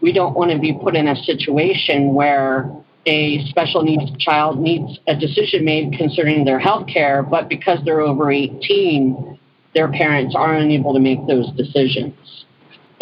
We 0.00 0.12
don't 0.12 0.34
want 0.34 0.50
to 0.50 0.58
be 0.58 0.72
put 0.72 0.96
in 0.96 1.06
a 1.06 1.16
situation 1.16 2.14
where 2.14 2.70
a 3.06 3.44
special 3.46 3.82
needs 3.82 4.10
child 4.18 4.60
needs 4.60 4.98
a 5.06 5.16
decision 5.16 5.64
made 5.64 5.92
concerning 5.92 6.44
their 6.44 6.58
health 6.58 6.86
care, 6.86 7.22
but 7.22 7.48
because 7.48 7.78
they're 7.84 8.00
over 8.00 8.30
18, 8.30 9.38
their 9.74 9.90
parents 9.90 10.34
are 10.36 10.54
unable 10.54 10.94
to 10.94 11.00
make 11.00 11.26
those 11.26 11.50
decisions. 11.52 12.14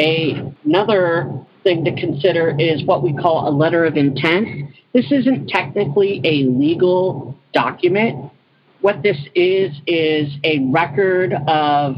A, 0.01 0.53
another 0.65 1.45
thing 1.65 1.85
to 1.85 1.95
consider 1.95 2.55
is 2.59 2.85
what 2.85 3.03
we 3.03 3.13
call 3.13 3.49
a 3.49 3.53
letter 3.53 3.85
of 3.85 3.97
intent. 3.97 4.71
This 4.93 5.11
isn't 5.11 5.49
technically 5.49 6.21
a 6.25 6.45
legal 6.45 7.37
document. 7.53 8.33
What 8.81 9.03
this 9.03 9.19
is, 9.35 9.73
is 9.87 10.33
a 10.45 10.61
record 10.71 11.35
of 11.49 11.97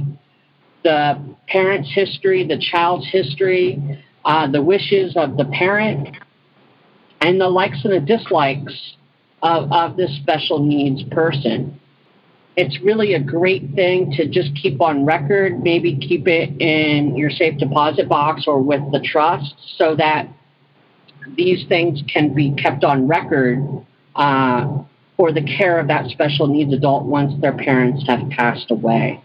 the 0.82 1.36
parent's 1.46 1.90
history, 1.94 2.46
the 2.46 2.58
child's 2.58 3.06
history, 3.10 4.02
uh, 4.24 4.50
the 4.50 4.62
wishes 4.62 5.14
of 5.16 5.36
the 5.36 5.44
parent, 5.44 6.16
and 7.20 7.40
the 7.40 7.48
likes 7.48 7.84
and 7.84 7.92
the 7.92 8.00
dislikes 8.00 8.94
of, 9.42 9.70
of 9.72 9.96
this 9.96 10.10
special 10.22 10.58
needs 10.58 11.02
person 11.10 11.79
it's 12.56 12.80
really 12.80 13.14
a 13.14 13.20
great 13.20 13.70
thing 13.74 14.12
to 14.16 14.26
just 14.26 14.50
keep 14.60 14.80
on 14.80 15.04
record, 15.04 15.62
maybe 15.62 15.96
keep 15.96 16.26
it 16.26 16.50
in 16.60 17.16
your 17.16 17.30
safe 17.30 17.58
deposit 17.58 18.08
box 18.08 18.44
or 18.46 18.60
with 18.60 18.82
the 18.92 19.00
trust 19.00 19.54
so 19.76 19.94
that 19.96 20.28
these 21.36 21.66
things 21.68 22.02
can 22.12 22.34
be 22.34 22.52
kept 22.52 22.82
on 22.84 23.06
record 23.06 23.58
uh, 24.16 24.82
for 25.16 25.32
the 25.32 25.42
care 25.42 25.78
of 25.78 25.88
that 25.88 26.10
special 26.10 26.46
needs 26.46 26.72
adult 26.72 27.04
once 27.04 27.32
their 27.40 27.52
parents 27.52 28.04
have 28.06 28.28
passed 28.30 28.70
away. 28.70 29.22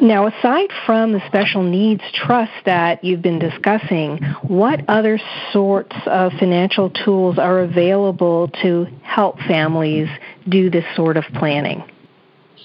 Now, 0.00 0.26
aside 0.26 0.70
from 0.86 1.12
the 1.12 1.22
special 1.26 1.62
needs 1.62 2.02
trust 2.12 2.52
that 2.64 3.02
you've 3.04 3.22
been 3.22 3.38
discussing, 3.38 4.18
what 4.42 4.80
other 4.88 5.20
sorts 5.52 5.96
of 6.06 6.32
financial 6.38 6.90
tools 6.90 7.38
are 7.38 7.60
available 7.60 8.48
to 8.62 8.86
help 9.02 9.38
families 9.40 10.08
do 10.48 10.70
this 10.70 10.84
sort 10.94 11.16
of 11.16 11.24
planning? 11.34 11.84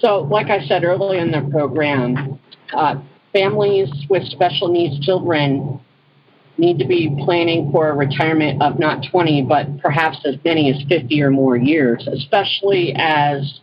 So, 0.01 0.19
like 0.21 0.47
I 0.47 0.65
said 0.65 0.83
earlier 0.83 1.19
in 1.19 1.31
the 1.31 1.47
program, 1.51 2.39
uh, 2.73 2.95
families 3.33 3.89
with 4.09 4.23
special 4.23 4.69
needs 4.69 5.05
children 5.05 5.79
need 6.57 6.79
to 6.79 6.85
be 6.85 7.15
planning 7.23 7.71
for 7.71 7.89
a 7.89 7.95
retirement 7.95 8.61
of 8.61 8.79
not 8.79 9.05
20, 9.09 9.43
but 9.43 9.79
perhaps 9.79 10.17
as 10.25 10.35
many 10.43 10.71
as 10.71 10.81
50 10.89 11.21
or 11.21 11.31
more 11.31 11.55
years, 11.55 12.07
especially 12.07 12.93
as 12.95 13.61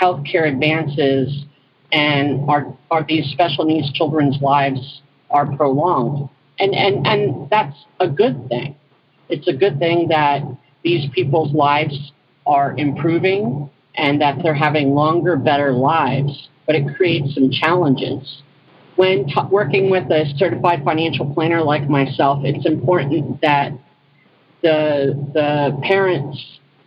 healthcare 0.00 0.48
advances 0.48 1.44
and 1.92 2.48
our, 2.48 2.76
our 2.90 3.04
these 3.06 3.26
special 3.32 3.64
needs 3.64 3.92
children's 3.92 4.40
lives 4.40 5.02
are 5.30 5.46
prolonged. 5.56 6.28
And, 6.58 6.74
and, 6.74 7.06
and 7.06 7.50
that's 7.50 7.76
a 8.00 8.08
good 8.08 8.48
thing. 8.48 8.76
It's 9.28 9.46
a 9.46 9.52
good 9.52 9.78
thing 9.78 10.08
that 10.08 10.42
these 10.82 11.08
people's 11.14 11.52
lives 11.54 12.12
are 12.46 12.74
improving 12.76 13.70
and 13.94 14.20
that 14.20 14.38
they're 14.42 14.54
having 14.54 14.94
longer, 14.94 15.36
better 15.36 15.72
lives, 15.72 16.48
but 16.66 16.74
it 16.74 16.96
creates 16.96 17.34
some 17.34 17.50
challenges. 17.50 18.42
When 18.96 19.26
t- 19.26 19.34
working 19.50 19.90
with 19.90 20.10
a 20.10 20.24
certified 20.36 20.82
financial 20.84 21.32
planner 21.34 21.62
like 21.62 21.88
myself, 21.88 22.40
it's 22.44 22.66
important 22.66 23.40
that 23.42 23.72
the, 24.62 25.14
the 25.34 25.78
parents 25.82 26.38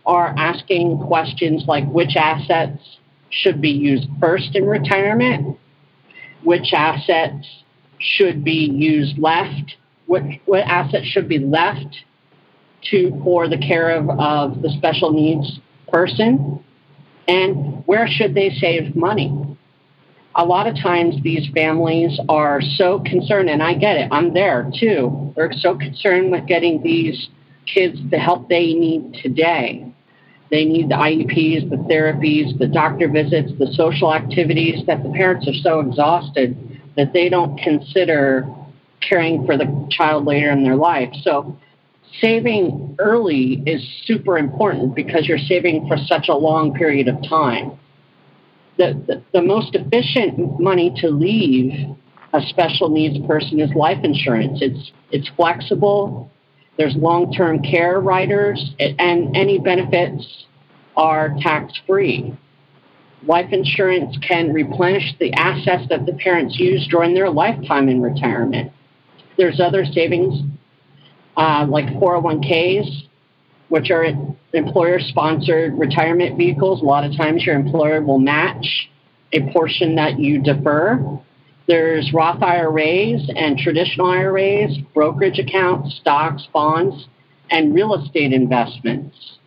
are 0.04 0.34
asking 0.36 0.98
questions 1.06 1.64
like 1.66 1.84
which 1.90 2.16
assets 2.16 2.80
should 3.30 3.60
be 3.60 3.70
used 3.70 4.08
first 4.20 4.54
in 4.54 4.64
retirement, 4.64 5.58
which 6.42 6.72
assets 6.72 7.46
should 7.98 8.44
be 8.44 8.70
used 8.72 9.18
left, 9.18 9.76
what, 10.06 10.22
what 10.44 10.60
assets 10.60 11.06
should 11.06 11.28
be 11.28 11.38
left 11.38 11.96
to 12.90 13.20
for 13.24 13.48
the 13.48 13.58
care 13.58 13.90
of, 13.90 14.08
of 14.10 14.62
the 14.62 14.70
special 14.78 15.12
needs 15.12 15.58
person, 15.88 16.62
and 17.26 17.84
where 17.86 18.06
should 18.06 18.34
they 18.34 18.50
save 18.50 18.94
money? 18.94 19.56
a 20.36 20.44
lot 20.44 20.66
of 20.66 20.76
times 20.76 21.16
these 21.22 21.48
families 21.54 22.20
are 22.28 22.60
so 22.60 23.00
concerned, 23.00 23.48
and 23.48 23.62
I 23.62 23.74
get 23.74 23.96
it, 23.96 24.08
I'm 24.12 24.34
there 24.34 24.70
too. 24.78 25.32
They're 25.34 25.52
so 25.52 25.76
concerned 25.76 26.30
with 26.30 26.46
getting 26.46 26.82
these 26.82 27.28
kids 27.66 27.98
the 28.10 28.18
help 28.18 28.48
they 28.48 28.74
need 28.74 29.14
today. 29.22 29.92
They 30.56 30.64
need 30.64 30.88
the 30.88 30.94
IEPs, 30.94 31.68
the 31.68 31.76
therapies, 31.76 32.58
the 32.58 32.66
doctor 32.66 33.10
visits, 33.10 33.52
the 33.58 33.70
social 33.74 34.14
activities 34.14 34.86
that 34.86 35.02
the 35.02 35.10
parents 35.10 35.46
are 35.46 35.52
so 35.52 35.80
exhausted 35.80 36.56
that 36.96 37.12
they 37.12 37.28
don't 37.28 37.58
consider 37.58 38.48
caring 39.06 39.44
for 39.44 39.58
the 39.58 39.66
child 39.90 40.24
later 40.24 40.50
in 40.50 40.64
their 40.64 40.74
life. 40.74 41.10
So 41.20 41.58
saving 42.22 42.96
early 42.98 43.62
is 43.66 43.86
super 44.06 44.38
important 44.38 44.94
because 44.94 45.28
you're 45.28 45.36
saving 45.36 45.88
for 45.88 45.98
such 45.98 46.28
a 46.30 46.34
long 46.34 46.72
period 46.72 47.08
of 47.08 47.16
time. 47.28 47.78
The, 48.78 48.94
the, 49.06 49.22
the 49.34 49.42
most 49.42 49.74
efficient 49.74 50.58
money 50.58 50.90
to 51.02 51.10
leave 51.10 51.94
a 52.32 52.40
special 52.48 52.88
needs 52.88 53.18
person 53.26 53.60
is 53.60 53.68
life 53.74 54.02
insurance. 54.02 54.60
It's, 54.62 54.90
it's 55.10 55.28
flexible, 55.36 56.30
there's 56.78 56.94
long 56.96 57.32
term 57.32 57.62
care 57.62 58.00
riders, 58.00 58.72
and 58.78 59.36
any 59.36 59.58
benefits 59.58 60.44
are 60.96 61.34
tax 61.40 61.72
free. 61.86 62.36
Life 63.26 63.52
insurance 63.52 64.16
can 64.26 64.52
replenish 64.52 65.14
the 65.18 65.32
assets 65.32 65.84
that 65.88 66.06
the 66.06 66.12
parents 66.12 66.58
use 66.58 66.86
during 66.88 67.14
their 67.14 67.30
lifetime 67.30 67.88
in 67.88 68.02
retirement. 68.02 68.72
There's 69.36 69.58
other 69.60 69.84
savings 69.84 70.42
uh, 71.36 71.66
like 71.68 71.86
401ks, 71.86 73.08
which 73.68 73.90
are 73.90 74.06
employer 74.52 74.98
sponsored 75.00 75.78
retirement 75.78 76.38
vehicles. 76.38 76.82
A 76.82 76.84
lot 76.84 77.04
of 77.04 77.16
times 77.16 77.44
your 77.44 77.56
employer 77.56 78.02
will 78.02 78.18
match 78.18 78.88
a 79.32 79.50
portion 79.52 79.96
that 79.96 80.18
you 80.18 80.42
defer. 80.42 81.20
There's 81.66 82.12
Roth 82.12 82.42
IRAs 82.42 83.28
and 83.34 83.58
traditional 83.58 84.06
IRAs, 84.06 84.78
brokerage 84.94 85.38
accounts, 85.38 85.96
stocks, 86.00 86.46
bonds, 86.52 87.08
and 87.50 87.74
real 87.74 87.94
estate 87.94 88.32
investments. 88.32 89.38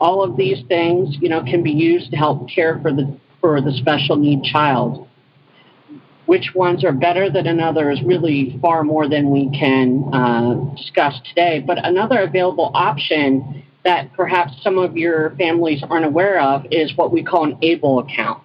All 0.00 0.22
of 0.22 0.36
these 0.36 0.62
things, 0.68 1.16
you 1.20 1.28
know, 1.28 1.42
can 1.42 1.62
be 1.62 1.70
used 1.70 2.10
to 2.10 2.16
help 2.16 2.48
care 2.48 2.80
for 2.82 2.92
the 2.92 3.16
for 3.40 3.60
the 3.60 3.72
special 3.72 4.16
need 4.16 4.42
child. 4.42 5.06
Which 6.26 6.52
ones 6.54 6.84
are 6.84 6.92
better 6.92 7.30
than 7.30 7.46
another 7.46 7.90
is 7.90 8.02
really 8.02 8.58
far 8.62 8.82
more 8.82 9.08
than 9.08 9.30
we 9.30 9.50
can 9.50 10.04
uh, 10.12 10.54
discuss 10.74 11.20
today. 11.28 11.62
But 11.64 11.86
another 11.86 12.20
available 12.20 12.70
option 12.74 13.62
that 13.84 14.12
perhaps 14.14 14.54
some 14.62 14.78
of 14.78 14.96
your 14.96 15.36
families 15.36 15.82
aren't 15.88 16.06
aware 16.06 16.40
of 16.40 16.64
is 16.70 16.96
what 16.96 17.12
we 17.12 17.22
call 17.22 17.44
an 17.44 17.58
ABLE 17.62 17.98
account. 18.00 18.42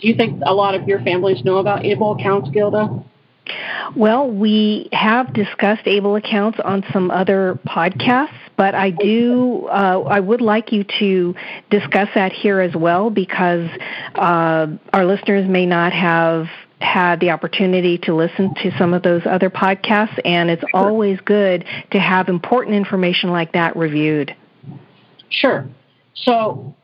Do 0.00 0.08
you 0.08 0.14
think 0.14 0.42
a 0.44 0.54
lot 0.54 0.74
of 0.74 0.86
your 0.86 1.00
families 1.00 1.44
know 1.44 1.58
about 1.58 1.84
ABLE 1.84 2.12
accounts, 2.12 2.50
Gilda? 2.50 3.02
Well, 3.94 4.30
we 4.30 4.88
have 4.92 5.32
discussed 5.32 5.86
ABLE 5.86 6.16
accounts 6.16 6.58
on 6.64 6.84
some 6.92 7.10
other 7.10 7.58
podcasts, 7.66 8.36
but 8.56 8.74
I 8.74 8.90
do, 8.90 9.66
uh, 9.66 10.02
I 10.06 10.20
would 10.20 10.40
like 10.40 10.72
you 10.72 10.84
to 10.98 11.34
discuss 11.70 12.08
that 12.14 12.32
here 12.32 12.60
as 12.60 12.74
well 12.74 13.10
because 13.10 13.70
uh, 14.16 14.66
our 14.92 15.06
listeners 15.06 15.48
may 15.48 15.66
not 15.66 15.92
have 15.92 16.46
had 16.80 17.20
the 17.20 17.30
opportunity 17.30 17.98
to 17.98 18.14
listen 18.14 18.54
to 18.62 18.76
some 18.76 18.92
of 18.92 19.02
those 19.02 19.22
other 19.24 19.48
podcasts, 19.48 20.18
and 20.24 20.50
it's 20.50 20.64
always 20.74 21.18
good 21.20 21.64
to 21.92 21.98
have 21.98 22.28
important 22.28 22.74
information 22.76 23.30
like 23.30 23.52
that 23.52 23.76
reviewed. 23.76 24.34
Sure. 25.30 25.66
So, 26.14 26.74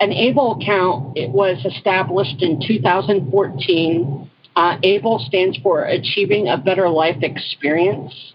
an 0.00 0.12
ABLE 0.12 0.58
account 0.60 1.16
it 1.16 1.30
was 1.30 1.62
established 1.64 2.42
in 2.42 2.60
2014. 2.66 4.30
Uh, 4.56 4.78
ABLE 4.82 5.18
stands 5.28 5.58
for 5.58 5.84
Achieving 5.84 6.48
a 6.48 6.56
Better 6.56 6.88
Life 6.88 7.22
Experience. 7.22 8.32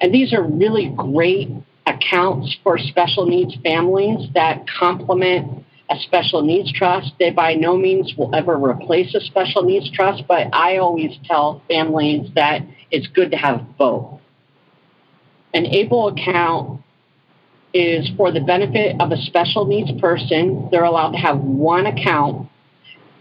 And 0.00 0.12
these 0.12 0.32
are 0.34 0.42
really 0.42 0.92
great 0.96 1.48
accounts 1.86 2.56
for 2.64 2.76
special 2.76 3.26
needs 3.26 3.56
families 3.62 4.28
that 4.34 4.64
complement 4.78 5.64
a 5.90 5.98
special 6.00 6.42
needs 6.42 6.72
trust. 6.72 7.12
They 7.18 7.30
by 7.30 7.54
no 7.54 7.76
means 7.76 8.14
will 8.16 8.34
ever 8.34 8.56
replace 8.56 9.14
a 9.14 9.20
special 9.20 9.62
needs 9.62 9.90
trust, 9.90 10.24
but 10.28 10.48
I 10.52 10.78
always 10.78 11.16
tell 11.24 11.62
families 11.68 12.30
that 12.34 12.62
it's 12.90 13.06
good 13.08 13.30
to 13.32 13.36
have 13.36 13.76
both. 13.76 14.20
An 15.52 15.66
ABLE 15.66 16.08
account 16.08 16.80
is 17.72 18.10
for 18.16 18.32
the 18.32 18.40
benefit 18.40 19.00
of 19.00 19.12
a 19.12 19.16
special 19.16 19.64
needs 19.66 19.90
person. 20.00 20.68
They're 20.70 20.84
allowed 20.84 21.12
to 21.12 21.18
have 21.18 21.38
one 21.38 21.86
account, 21.86 22.48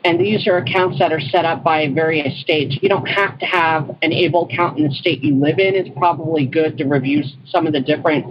and 0.04 0.20
these 0.20 0.48
are 0.48 0.58
accounts 0.58 1.00
that 1.00 1.12
are 1.12 1.20
set 1.20 1.46
up 1.46 1.64
by 1.64 1.88
various 1.90 2.40
states. 2.42 2.78
You 2.82 2.90
don't 2.90 3.08
have 3.08 3.38
to 3.40 3.46
have 3.46 3.90
an 4.02 4.14
ABLE 4.14 4.46
account 4.46 4.78
in 4.78 4.88
the 4.88 4.94
state 4.94 5.24
you 5.24 5.36
live 5.36 5.60
in. 5.60 5.76
It's 5.76 5.90
probably 5.98 6.46
good 6.46 6.78
to 6.78 6.86
review 6.86 7.24
some 7.48 7.68
of 7.68 7.74
the 7.74 7.82
different 7.82 8.26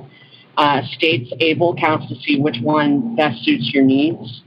uh, 0.57 0.83
states' 0.93 1.33
ABLE 1.41 1.75
accounts 1.75 2.09
to 2.09 2.17
see 2.17 2.41
which 2.41 2.57
one 2.63 3.15
best 3.15 3.45
suits 3.45 3.71
your 3.73 3.85
needs. 3.85 4.43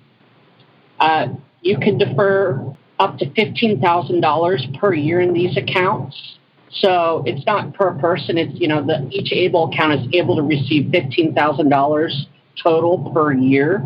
Uh, 1.00 1.28
you 1.62 1.78
can 1.78 1.98
defer 1.98 2.76
up 3.00 3.18
to 3.18 3.26
$15,000 3.26 4.80
per 4.80 4.94
year 4.94 5.22
in 5.22 5.34
these 5.34 5.58
accounts. 5.58 6.38
So 6.74 7.24
it's 7.26 7.46
not 7.46 7.74
per 7.74 7.92
person. 8.00 8.38
It's 8.38 8.60
you 8.60 8.68
know 8.68 8.86
the 8.86 9.08
each 9.12 9.32
able 9.34 9.72
account 9.72 10.00
is 10.00 10.08
able 10.14 10.36
to 10.38 10.42
receive 10.42 10.90
fifteen 10.92 11.34
thousand 11.34 11.70
dollars 11.70 12.28
total 12.62 13.12
per 13.14 13.34
year, 13.34 13.86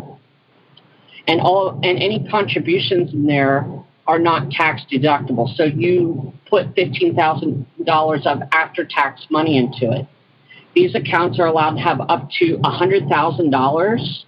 and 1.26 1.40
all 1.40 1.80
and 1.82 1.98
any 1.98 2.26
contributions 2.30 3.12
in 3.12 3.26
there 3.26 3.66
are 4.06 4.20
not 4.20 4.50
tax 4.50 4.82
deductible. 4.90 5.54
So 5.56 5.64
you 5.64 6.32
put 6.48 6.74
fifteen 6.74 7.16
thousand 7.16 7.66
dollars 7.84 8.22
of 8.24 8.38
after 8.52 8.84
tax 8.84 9.26
money 9.30 9.56
into 9.56 9.90
it. 9.92 10.06
These 10.74 10.94
accounts 10.94 11.40
are 11.40 11.46
allowed 11.46 11.74
to 11.76 11.80
have 11.80 12.00
up 12.02 12.30
to 12.38 12.60
hundred 12.62 13.08
thousand 13.08 13.50
dollars 13.50 14.24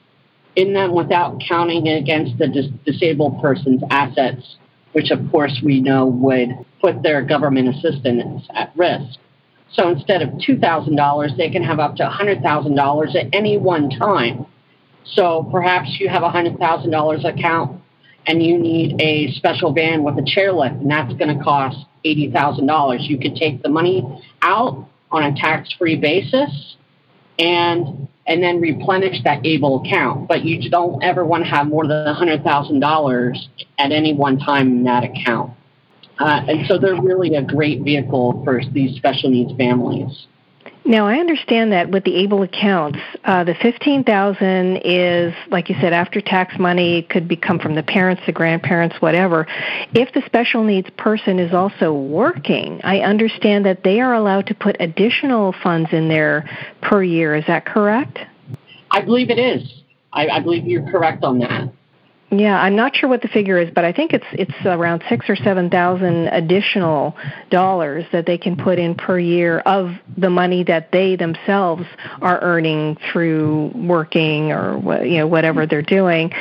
in 0.56 0.72
them 0.72 0.94
without 0.94 1.40
counting 1.48 1.86
against 1.86 2.38
the 2.38 2.48
dis- 2.48 2.72
disabled 2.84 3.40
person's 3.40 3.82
assets 3.90 4.56
which 4.92 5.10
of 5.10 5.20
course 5.30 5.60
we 5.64 5.80
know 5.80 6.06
would 6.06 6.48
put 6.80 7.02
their 7.02 7.22
government 7.22 7.68
assistance 7.74 8.46
at 8.54 8.72
risk. 8.76 9.18
So 9.72 9.88
instead 9.88 10.22
of 10.22 10.30
$2,000, 10.30 11.36
they 11.36 11.50
can 11.50 11.62
have 11.62 11.78
up 11.78 11.96
to 11.96 12.04
$100,000 12.04 13.14
at 13.14 13.26
any 13.32 13.58
one 13.58 13.90
time. 13.90 14.46
So 15.04 15.48
perhaps 15.50 15.96
you 15.98 16.08
have 16.08 16.22
a 16.22 16.30
$100,000 16.30 17.24
account 17.24 17.80
and 18.26 18.42
you 18.42 18.58
need 18.58 19.00
a 19.00 19.32
special 19.32 19.72
van 19.72 20.04
with 20.04 20.18
a 20.18 20.22
chairlift, 20.22 20.80
and 20.80 20.90
that's 20.90 21.12
going 21.14 21.36
to 21.36 21.42
cost 21.42 21.78
$80,000. 22.04 23.08
You 23.08 23.18
could 23.18 23.34
take 23.36 23.62
the 23.62 23.70
money 23.70 24.04
out 24.42 24.86
on 25.10 25.22
a 25.22 25.34
tax 25.34 25.72
free 25.72 25.96
basis 25.96 26.76
and 27.38 28.08
and 28.26 28.42
then 28.42 28.60
replenish 28.60 29.22
that 29.24 29.44
able 29.46 29.82
account. 29.82 30.28
But 30.28 30.44
you 30.44 30.68
don't 30.68 31.02
ever 31.02 31.24
want 31.24 31.44
to 31.44 31.50
have 31.50 31.66
more 31.66 31.86
than 31.86 32.04
$100,000 32.14 33.48
at 33.78 33.90
any 33.90 34.12
one 34.12 34.38
time 34.38 34.66
in 34.66 34.84
that 34.84 35.02
account. 35.02 35.52
Uh, 36.18 36.42
and 36.48 36.66
so 36.66 36.78
they're 36.78 37.00
really 37.00 37.36
a 37.36 37.42
great 37.42 37.82
vehicle 37.82 38.42
for 38.44 38.60
these 38.72 38.96
special 38.96 39.30
needs 39.30 39.52
families. 39.56 40.26
Now 40.84 41.06
I 41.06 41.18
understand 41.18 41.72
that 41.72 41.90
with 41.90 42.04
the 42.04 42.16
able 42.16 42.42
accounts, 42.42 42.98
uh, 43.24 43.44
the 43.44 43.54
fifteen 43.54 44.04
thousand 44.04 44.78
is, 44.84 45.34
like 45.50 45.68
you 45.68 45.76
said, 45.80 45.92
after 45.92 46.20
tax 46.20 46.58
money. 46.58 47.00
It 47.00 47.10
could 47.10 47.28
become 47.28 47.58
from 47.58 47.74
the 47.74 47.82
parents, 47.82 48.22
the 48.24 48.32
grandparents, 48.32 48.96
whatever. 49.00 49.46
If 49.92 50.14
the 50.14 50.22
special 50.24 50.64
needs 50.64 50.88
person 50.96 51.38
is 51.38 51.52
also 51.52 51.92
working, 51.92 52.80
I 52.84 53.00
understand 53.00 53.66
that 53.66 53.84
they 53.84 54.00
are 54.00 54.14
allowed 54.14 54.46
to 54.46 54.54
put 54.54 54.76
additional 54.80 55.54
funds 55.62 55.90
in 55.92 56.08
there 56.08 56.48
per 56.80 57.02
year. 57.02 57.34
Is 57.34 57.44
that 57.48 57.66
correct? 57.66 58.18
I 58.90 59.02
believe 59.02 59.28
it 59.28 59.38
is. 59.38 59.70
I, 60.12 60.28
I 60.28 60.40
believe 60.40 60.64
you're 60.64 60.90
correct 60.90 61.22
on 61.22 61.38
that. 61.40 61.70
Yeah, 62.30 62.60
I'm 62.60 62.76
not 62.76 62.94
sure 62.94 63.08
what 63.08 63.22
the 63.22 63.28
figure 63.28 63.58
is, 63.58 63.70
but 63.74 63.86
I 63.86 63.92
think 63.92 64.12
it's 64.12 64.26
it's 64.32 64.52
around 64.66 65.02
six 65.08 65.30
or 65.30 65.36
seven 65.36 65.70
thousand 65.70 66.28
additional 66.28 67.16
dollars 67.50 68.04
that 68.12 68.26
they 68.26 68.36
can 68.36 68.54
put 68.54 68.78
in 68.78 68.94
per 68.94 69.18
year 69.18 69.60
of 69.60 69.92
the 70.16 70.28
money 70.28 70.62
that 70.64 70.92
they 70.92 71.16
themselves 71.16 71.84
are 72.20 72.38
earning 72.42 72.98
through 73.10 73.70
working 73.74 74.52
or 74.52 75.02
you 75.04 75.18
know 75.18 75.26
whatever 75.26 75.66
they're 75.66 75.80
doing. 75.80 76.32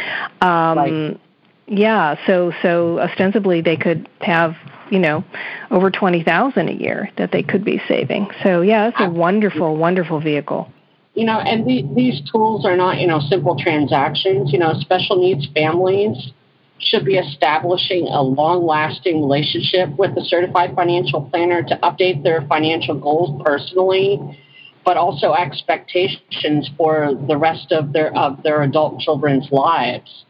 Um, 0.41 0.77
right. 0.77 1.21
Yeah, 1.67 2.15
so 2.27 2.51
so 2.61 2.99
ostensibly 2.99 3.61
they 3.61 3.77
could 3.77 4.09
have 4.19 4.57
you 4.91 4.99
know 4.99 5.23
over 5.71 5.89
twenty 5.89 6.21
thousand 6.21 6.67
a 6.67 6.73
year 6.73 7.09
that 7.17 7.31
they 7.31 7.43
could 7.43 7.63
be 7.63 7.81
saving. 7.87 8.29
So 8.43 8.61
yeah, 8.61 8.89
it's 8.89 8.99
a 8.99 9.09
wonderful, 9.09 9.77
wonderful 9.77 10.19
vehicle 10.19 10.69
you 11.17 11.25
know, 11.25 11.39
and 11.39 11.65
the, 11.65 11.83
these 11.95 12.21
tools 12.31 12.63
are 12.63 12.77
not, 12.77 12.99
you 12.99 13.07
know, 13.07 13.19
simple 13.19 13.57
transactions. 13.57 14.53
You 14.53 14.59
know, 14.59 14.73
special 14.79 15.19
needs 15.19 15.47
families 15.51 16.31
should 16.77 17.05
be 17.05 17.15
establishing 17.15 18.07
a 18.07 18.21
long 18.21 18.67
lasting 18.67 19.21
relationship 19.21 19.89
with 19.97 20.15
a 20.15 20.23
certified 20.23 20.75
financial 20.75 21.21
planner 21.21 21.63
to 21.63 21.75
update 21.77 22.21
their 22.21 22.43
financial 22.43 22.93
goals 22.99 23.41
personally, 23.43 24.19
but 24.85 24.95
also 24.95 25.33
expectations 25.33 26.69
for 26.77 27.17
the 27.27 27.35
rest 27.35 27.71
of 27.71 27.93
their 27.93 28.15
of 28.15 28.43
their 28.43 28.61
adult 28.61 28.99
children's 28.99 29.51
lives. 29.51 30.23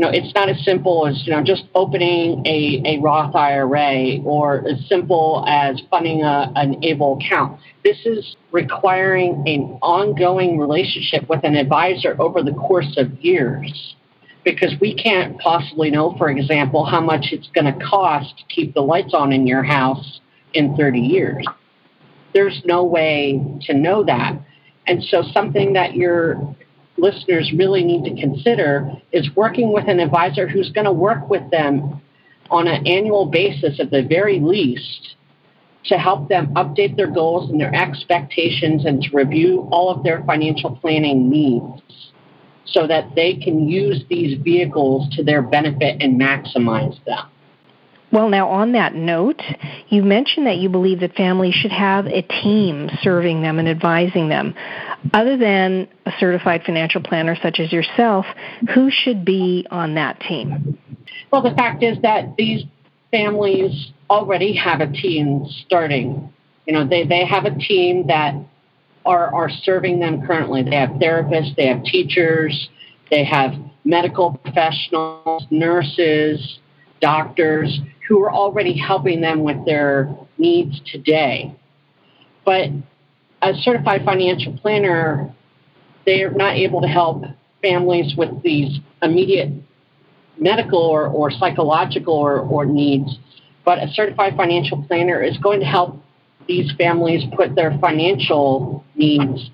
You 0.00 0.06
know, 0.06 0.12
it's 0.14 0.34
not 0.34 0.48
as 0.48 0.64
simple 0.64 1.06
as 1.06 1.26
you 1.26 1.30
know 1.34 1.44
just 1.44 1.64
opening 1.74 2.42
a, 2.46 2.80
a 2.86 3.00
Roth 3.00 3.34
IRA 3.34 4.22
or 4.24 4.66
as 4.66 4.88
simple 4.88 5.44
as 5.46 5.78
funding 5.90 6.22
a, 6.22 6.50
an 6.56 6.82
able 6.82 7.18
account. 7.18 7.60
This 7.84 7.98
is 8.06 8.34
requiring 8.50 9.44
an 9.46 9.78
ongoing 9.82 10.56
relationship 10.56 11.28
with 11.28 11.44
an 11.44 11.54
advisor 11.54 12.16
over 12.18 12.42
the 12.42 12.52
course 12.52 12.96
of 12.96 13.12
years 13.20 13.94
because 14.42 14.72
we 14.80 14.94
can't 14.94 15.38
possibly 15.38 15.90
know, 15.90 16.16
for 16.16 16.30
example, 16.30 16.86
how 16.86 17.02
much 17.02 17.26
it's 17.30 17.50
going 17.54 17.66
to 17.66 17.84
cost 17.84 18.38
to 18.38 18.44
keep 18.48 18.72
the 18.72 18.80
lights 18.80 19.12
on 19.12 19.34
in 19.34 19.46
your 19.46 19.62
house 19.62 20.20
in 20.54 20.74
30 20.78 20.98
years. 20.98 21.44
There's 22.32 22.62
no 22.64 22.84
way 22.84 23.38
to 23.66 23.74
know 23.74 24.02
that. 24.04 24.32
And 24.86 25.04
so, 25.04 25.24
something 25.34 25.74
that 25.74 25.94
your 25.94 26.56
listeners 27.00 27.52
really 27.56 27.82
need 27.82 28.04
to 28.04 28.20
consider 28.20 28.90
is 29.12 29.28
working 29.34 29.72
with 29.72 29.88
an 29.88 30.00
advisor 30.00 30.46
who's 30.46 30.70
going 30.70 30.84
to 30.84 30.92
work 30.92 31.28
with 31.28 31.50
them 31.50 32.00
on 32.50 32.66
an 32.68 32.86
annual 32.86 33.26
basis 33.26 33.78
at 33.80 33.90
the 33.90 34.02
very 34.02 34.40
least 34.40 35.16
to 35.84 35.96
help 35.96 36.28
them 36.28 36.48
update 36.54 36.96
their 36.96 37.10
goals 37.10 37.50
and 37.50 37.60
their 37.60 37.74
expectations 37.74 38.84
and 38.84 39.02
to 39.02 39.16
review 39.16 39.66
all 39.70 39.90
of 39.90 40.02
their 40.02 40.22
financial 40.24 40.76
planning 40.76 41.30
needs 41.30 41.82
so 42.66 42.86
that 42.86 43.14
they 43.14 43.34
can 43.34 43.68
use 43.68 44.04
these 44.08 44.38
vehicles 44.42 45.08
to 45.16 45.24
their 45.24 45.42
benefit 45.42 46.00
and 46.00 46.20
maximize 46.20 47.02
them. 47.04 47.26
Well, 48.12 48.28
now 48.28 48.48
on 48.48 48.72
that 48.72 48.94
note, 48.94 49.40
you 49.88 50.02
mentioned 50.02 50.46
that 50.46 50.56
you 50.56 50.68
believe 50.68 51.00
that 51.00 51.14
families 51.14 51.54
should 51.54 51.70
have 51.70 52.06
a 52.06 52.22
team 52.22 52.90
serving 53.02 53.42
them 53.42 53.60
and 53.60 53.68
advising 53.68 54.28
them. 54.28 54.54
Other 55.14 55.36
than 55.36 55.86
a 56.06 56.12
certified 56.18 56.62
financial 56.64 57.02
planner 57.02 57.36
such 57.40 57.60
as 57.60 57.72
yourself, 57.72 58.26
who 58.74 58.90
should 58.90 59.24
be 59.24 59.64
on 59.70 59.94
that 59.94 60.20
team? 60.20 60.76
Well, 61.32 61.42
the 61.42 61.54
fact 61.54 61.84
is 61.84 62.02
that 62.02 62.34
these 62.36 62.64
families 63.12 63.92
already 64.08 64.56
have 64.56 64.80
a 64.80 64.90
team 64.90 65.46
starting. 65.64 66.32
You 66.66 66.72
know, 66.74 66.88
they, 66.88 67.06
they 67.06 67.24
have 67.24 67.44
a 67.44 67.56
team 67.56 68.08
that 68.08 68.34
are, 69.06 69.32
are 69.32 69.50
serving 69.50 70.00
them 70.00 70.26
currently. 70.26 70.64
They 70.64 70.76
have 70.76 70.90
therapists, 70.90 71.54
they 71.56 71.68
have 71.68 71.84
teachers, 71.84 72.68
they 73.08 73.24
have 73.24 73.52
medical 73.84 74.32
professionals, 74.34 75.46
nurses, 75.50 76.58
doctors 77.00 77.80
who 78.10 78.20
are 78.24 78.32
already 78.32 78.76
helping 78.76 79.20
them 79.20 79.44
with 79.44 79.64
their 79.64 80.12
needs 80.36 80.80
today. 80.90 81.54
But 82.44 82.70
a 83.40 83.54
certified 83.54 84.04
financial 84.04 84.58
planner, 84.58 85.32
they 86.06 86.24
are 86.24 86.32
not 86.32 86.56
able 86.56 86.80
to 86.80 86.88
help 86.88 87.22
families 87.62 88.16
with 88.16 88.42
these 88.42 88.80
immediate 89.00 89.50
medical 90.36 90.80
or, 90.80 91.06
or 91.06 91.30
psychological 91.30 92.14
or, 92.14 92.40
or 92.40 92.66
needs. 92.66 93.16
But 93.64 93.78
a 93.78 93.86
certified 93.92 94.34
financial 94.36 94.82
planner 94.88 95.22
is 95.22 95.38
going 95.38 95.60
to 95.60 95.66
help 95.66 96.02
these 96.48 96.72
families 96.76 97.22
put 97.36 97.54
their 97.54 97.78
financial 97.80 98.84
needs 98.96 99.50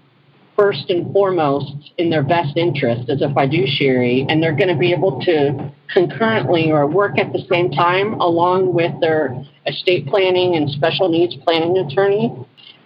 first 0.57 0.89
and 0.89 1.13
foremost 1.13 1.93
in 1.99 2.11
their 2.11 2.23
best 2.23 2.57
interest 2.57 3.09
as 3.11 3.21
a 3.21 3.33
fiduciary, 3.33 4.27
and 4.29 4.43
they're 4.43 4.57
going 4.57 4.69
to 4.69 4.79
be 4.79 4.93
able 4.93 5.21
to 5.21 5.73
concurrently 5.93 6.73
or 6.73 6.87
work 6.87 7.19
at 7.19 7.33
the 7.33 7.45
same 7.51 7.71
time 7.71 8.15
along 8.15 8.75
with 8.75 8.93
their 9.01 9.45
estate 9.67 10.07
planning 10.07 10.57
and 10.57 10.71
special 10.71 11.09
needs 11.09 11.37
planning 11.45 11.77
attorney. 11.79 12.33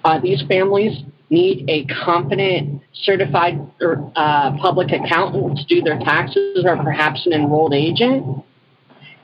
Uh, 0.05 0.19
these 0.21 0.43
families 0.49 1.03
need 1.31 1.65
a 1.69 1.87
competent, 2.05 2.83
certified 2.93 3.55
uh, 4.17 4.57
public 4.59 4.89
accountant 4.93 5.57
to 5.59 5.65
do 5.67 5.81
their 5.81 5.99
taxes 6.01 6.65
or 6.67 6.77
perhaps 6.77 7.25
an 7.27 7.33
enrolled 7.33 7.73
agent. 7.73 8.45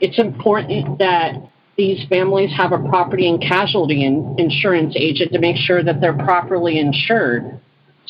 It's 0.00 0.18
important 0.18 0.98
that 0.98 1.34
these 1.76 2.06
families 2.08 2.50
have 2.56 2.72
a 2.72 2.78
property 2.78 3.28
and 3.28 3.40
casualty 3.40 4.04
insurance 4.04 4.94
agent 4.96 5.32
to 5.32 5.38
make 5.38 5.56
sure 5.56 5.82
that 5.82 6.00
they're 6.00 6.16
properly 6.16 6.78
insured 6.78 7.60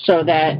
so 0.04 0.22
that 0.24 0.59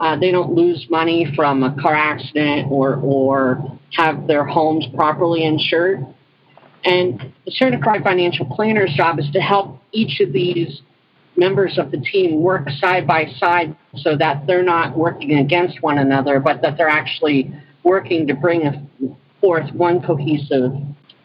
uh, 0.00 0.16
they 0.18 0.30
don't 0.30 0.52
lose 0.52 0.86
money 0.90 1.32
from 1.36 1.62
a 1.62 1.80
car 1.80 1.94
accident 1.94 2.66
or, 2.70 2.96
or 2.96 3.78
have 3.92 4.26
their 4.26 4.44
homes 4.44 4.86
properly 4.94 5.44
insured. 5.44 6.04
And 6.84 7.32
the 7.44 7.52
certified 7.52 8.02
financial 8.02 8.46
planner's 8.46 8.92
job 8.94 9.18
is 9.20 9.30
to 9.32 9.40
help 9.40 9.80
each 9.92 10.20
of 10.20 10.32
these 10.32 10.82
members 11.36 11.78
of 11.78 11.90
the 11.90 11.98
team 11.98 12.40
work 12.42 12.68
side 12.78 13.06
by 13.06 13.26
side 13.38 13.76
so 13.96 14.16
that 14.16 14.46
they're 14.46 14.64
not 14.64 14.96
working 14.96 15.38
against 15.38 15.82
one 15.82 15.98
another, 15.98 16.40
but 16.40 16.62
that 16.62 16.76
they're 16.76 16.88
actually 16.88 17.54
working 17.84 18.26
to 18.26 18.34
bring 18.34 18.88
forth 19.40 19.72
one 19.72 20.02
cohesive 20.02 20.72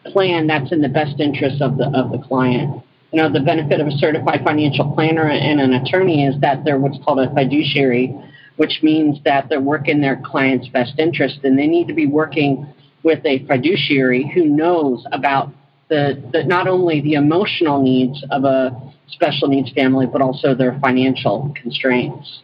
plan 0.06 0.46
that's 0.46 0.72
in 0.72 0.80
the 0.80 0.88
best 0.88 1.20
interest 1.20 1.60
of 1.60 1.76
the 1.76 1.84
of 1.94 2.10
the 2.10 2.18
client. 2.18 2.82
You 3.12 3.22
know, 3.22 3.32
the 3.32 3.40
benefit 3.40 3.80
of 3.80 3.86
a 3.86 3.92
certified 3.92 4.42
financial 4.44 4.92
planner 4.92 5.28
and 5.28 5.60
an 5.60 5.72
attorney 5.72 6.26
is 6.26 6.38
that 6.40 6.64
they're 6.64 6.78
what's 6.78 6.98
called 7.04 7.20
a 7.20 7.32
fiduciary, 7.34 8.14
which 8.56 8.80
means 8.82 9.18
that 9.24 9.48
they're 9.48 9.60
working 9.60 10.00
their 10.00 10.20
client's 10.24 10.68
best 10.68 10.98
interest, 10.98 11.38
and 11.44 11.58
they 11.58 11.66
need 11.66 11.88
to 11.88 11.94
be 11.94 12.06
working 12.06 12.66
with 13.02 13.24
a 13.24 13.44
fiduciary 13.46 14.30
who 14.34 14.44
knows 14.44 15.06
about 15.12 15.52
the, 15.88 16.22
the 16.32 16.44
not 16.44 16.68
only 16.68 17.00
the 17.00 17.14
emotional 17.14 17.82
needs 17.82 18.22
of 18.30 18.44
a 18.44 18.70
special 19.08 19.48
needs 19.48 19.72
family, 19.72 20.06
but 20.06 20.20
also 20.20 20.54
their 20.54 20.78
financial 20.80 21.54
constraints. 21.60 22.40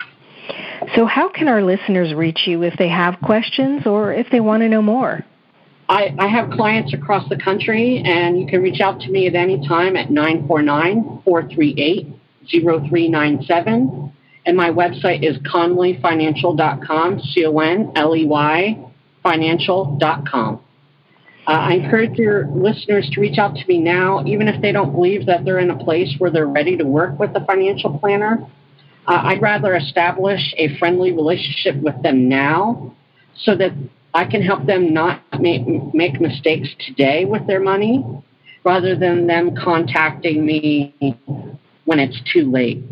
So, 0.94 1.07
how 1.07 1.29
can 1.29 1.48
our 1.48 1.62
listeners 1.62 2.14
reach 2.14 2.42
you 2.46 2.62
if 2.62 2.77
they 2.79 2.88
have 2.88 3.20
questions 3.22 3.87
or 3.87 4.12
if 4.12 4.29
they 4.31 4.40
want 4.40 4.62
to 4.62 4.68
know 4.68 4.83
more? 4.83 5.24
I, 5.88 6.14
I 6.18 6.29
have 6.29 6.51
clients 6.51 6.94
across 6.94 7.29
the 7.29 7.37
country, 7.37 8.03
and 8.05 8.40
you 8.40 8.47
can 8.47 8.62
reach 8.62 8.81
out 8.81 9.01
to 9.01 9.11
me 9.11 9.27
at 9.27 9.35
any 9.35 9.66
time 9.66 9.97
at 9.97 10.11
949 10.11 11.23
438 11.25 12.09
0397. 12.51 14.12
And 14.47 14.57
my 14.57 14.70
website 14.70 15.23
is 15.23 15.37
conleyfinancial.com, 15.38 17.20
C 17.20 17.47
O 17.47 17.59
N 17.59 17.92
L 17.97 18.16
E 18.16 18.27
Y 18.27 18.90
financial.com. 19.23 20.61
Uh, 21.47 21.51
I 21.51 21.73
encourage 21.75 22.16
your 22.18 22.47
listeners 22.47 23.09
to 23.12 23.20
reach 23.20 23.38
out 23.38 23.55
to 23.57 23.66
me 23.66 23.79
now, 23.79 24.25
even 24.25 24.49
if 24.49 24.62
they 24.62 24.73
don't 24.73 24.92
believe 24.92 25.27
that 25.27 25.44
they're 25.44 25.59
in 25.59 25.70
a 25.70 25.79
place 25.83 26.14
where 26.18 26.31
they're 26.31 26.47
ready 26.47 26.77
to 26.77 26.85
work 26.85 27.18
with 27.18 27.31
a 27.35 27.44
financial 27.44 27.99
planner. 27.99 28.47
Uh, 29.07 29.20
I'd 29.25 29.42
rather 29.42 29.75
establish 29.75 30.55
a 30.57 30.79
friendly 30.79 31.12
relationship 31.12 31.83
with 31.83 32.03
them 32.03 32.29
now 32.29 32.94
so 33.37 33.55
that 33.57 33.73
I 34.14 34.24
can 34.24 34.42
help 34.42 34.64
them 34.64 34.94
not 34.94 35.20
make, 35.40 35.66
make 35.92 36.20
mistakes 36.20 36.68
today 36.87 37.24
with 37.24 37.46
their 37.48 37.61
money 37.61 38.05
rather 38.64 38.96
than 38.96 39.27
them 39.27 39.57
contacting 39.57 40.46
me 40.46 40.94
when 41.85 41.98
it's 41.98 42.18
too 42.33 42.50
late. 42.50 42.83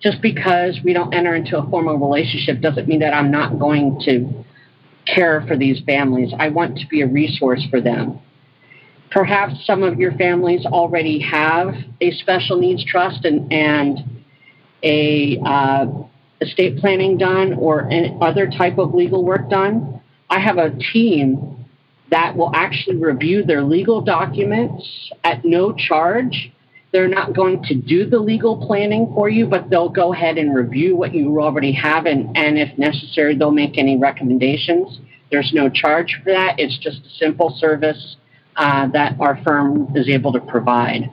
Just 0.00 0.22
because 0.22 0.78
we 0.82 0.92
don't 0.92 1.12
enter 1.12 1.34
into 1.34 1.58
a 1.58 1.68
formal 1.68 1.98
relationship 1.98 2.62
doesn't 2.62 2.88
mean 2.88 3.00
that 3.00 3.12
I'm 3.12 3.30
not 3.30 3.58
going 3.58 4.00
to 4.04 4.44
care 5.12 5.44
for 5.46 5.56
these 5.56 5.80
families. 5.84 6.32
I 6.38 6.48
want 6.48 6.78
to 6.78 6.86
be 6.86 7.02
a 7.02 7.06
resource 7.06 7.66
for 7.68 7.80
them. 7.80 8.20
Perhaps 9.10 9.66
some 9.66 9.82
of 9.82 9.98
your 9.98 10.12
families 10.12 10.64
already 10.64 11.18
have 11.18 11.74
a 12.00 12.12
special 12.12 12.58
needs 12.58 12.84
trust 12.84 13.24
and, 13.24 13.52
and 13.52 13.98
a 14.84 15.38
uh, 15.44 15.86
estate 16.40 16.78
planning 16.78 17.18
done 17.18 17.54
or 17.54 17.90
any 17.90 18.16
other 18.20 18.48
type 18.48 18.78
of 18.78 18.94
legal 18.94 19.24
work 19.24 19.50
done. 19.50 19.99
I 20.30 20.38
have 20.38 20.58
a 20.58 20.70
team 20.70 21.66
that 22.10 22.36
will 22.36 22.50
actually 22.54 22.96
review 22.96 23.44
their 23.44 23.62
legal 23.62 24.00
documents 24.00 25.12
at 25.24 25.44
no 25.44 25.72
charge. 25.72 26.52
They're 26.92 27.08
not 27.08 27.34
going 27.34 27.62
to 27.64 27.74
do 27.74 28.08
the 28.08 28.18
legal 28.18 28.66
planning 28.66 29.12
for 29.14 29.28
you, 29.28 29.46
but 29.46 29.70
they'll 29.70 29.88
go 29.88 30.12
ahead 30.12 30.38
and 30.38 30.54
review 30.54 30.96
what 30.96 31.14
you 31.14 31.40
already 31.40 31.72
have, 31.72 32.06
and, 32.06 32.36
and 32.36 32.58
if 32.58 32.76
necessary, 32.78 33.36
they'll 33.36 33.52
make 33.52 33.78
any 33.78 33.96
recommendations. 33.96 34.98
There's 35.30 35.52
no 35.52 35.68
charge 35.68 36.20
for 36.24 36.32
that. 36.32 36.58
It's 36.58 36.76
just 36.78 36.98
a 37.06 37.10
simple 37.10 37.50
service 37.58 38.16
uh, 38.56 38.88
that 38.88 39.16
our 39.20 39.40
firm 39.44 39.96
is 39.96 40.08
able 40.08 40.32
to 40.32 40.40
provide. 40.40 41.10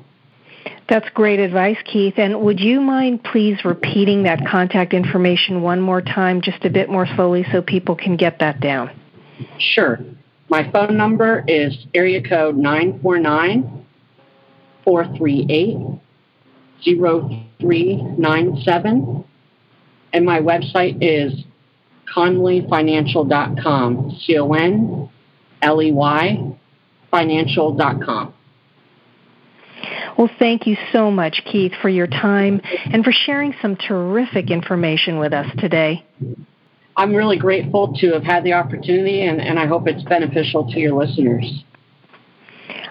That's 0.90 1.10
great 1.10 1.40
advice, 1.40 1.78
Keith. 1.86 2.16
And 2.18 2.42
would 2.42 2.60
you 2.60 2.82
mind 2.82 3.24
please 3.24 3.64
repeating 3.64 4.24
that 4.24 4.48
contact 4.48 4.94
information 4.94 5.62
one 5.62 5.82
more 5.82 6.02
time, 6.02 6.42
just 6.42 6.66
a 6.66 6.70
bit 6.70 6.90
more 6.90 7.06
slowly, 7.16 7.46
so 7.52 7.62
people 7.62 7.96
can 7.96 8.16
get 8.16 8.40
that 8.40 8.60
down? 8.60 8.90
Sure. 9.60 10.00
My 10.50 10.72
phone 10.72 10.98
number 10.98 11.44
is 11.48 11.78
area 11.94 12.22
code 12.22 12.56
949 12.56 13.86
438 14.84 15.78
0397. 16.84 19.24
And 20.14 20.26
my 20.26 20.40
website 20.40 20.98
is 21.02 21.34
conleyfinancial.com. 22.16 24.18
C 24.22 24.38
O 24.38 24.54
N 24.54 25.10
L 25.62 25.82
E 25.82 25.92
Y 25.92 26.54
financial.com. 27.12 28.34
Well, 30.18 30.30
thank 30.40 30.66
you 30.66 30.78
so 30.92 31.12
much, 31.12 31.44
Keith, 31.46 31.74
for 31.82 31.90
your 31.90 32.08
time 32.08 32.60
and 32.92 33.04
for 33.04 33.12
sharing 33.12 33.54
some 33.62 33.76
terrific 33.76 34.50
information 34.50 35.20
with 35.20 35.32
us 35.32 35.46
today. 35.60 36.04
I'm 36.98 37.14
really 37.14 37.38
grateful 37.38 37.94
to 38.00 38.14
have 38.14 38.24
had 38.24 38.44
the 38.44 38.54
opportunity, 38.54 39.22
and, 39.22 39.40
and 39.40 39.60
I 39.60 39.68
hope 39.68 39.88
it's 39.88 40.04
beneficial 40.04 40.70
to 40.72 40.80
your 40.80 40.94
listeners. 40.94 41.64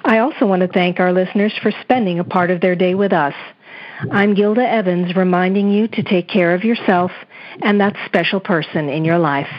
I 0.04 0.18
also 0.18 0.46
want 0.46 0.62
to 0.62 0.68
thank 0.68 1.00
our 1.00 1.12
listeners 1.12 1.52
for 1.60 1.72
spending 1.82 2.20
a 2.20 2.24
part 2.24 2.52
of 2.52 2.60
their 2.60 2.76
day 2.76 2.94
with 2.94 3.12
us. 3.12 3.34
I'm 4.12 4.34
Gilda 4.34 4.62
Evans 4.62 5.16
reminding 5.16 5.72
you 5.72 5.88
to 5.88 6.02
take 6.04 6.28
care 6.28 6.54
of 6.54 6.62
yourself 6.62 7.10
and 7.62 7.80
that 7.80 7.96
special 8.06 8.38
person 8.38 8.88
in 8.88 9.04
your 9.04 9.18
life. 9.18 9.50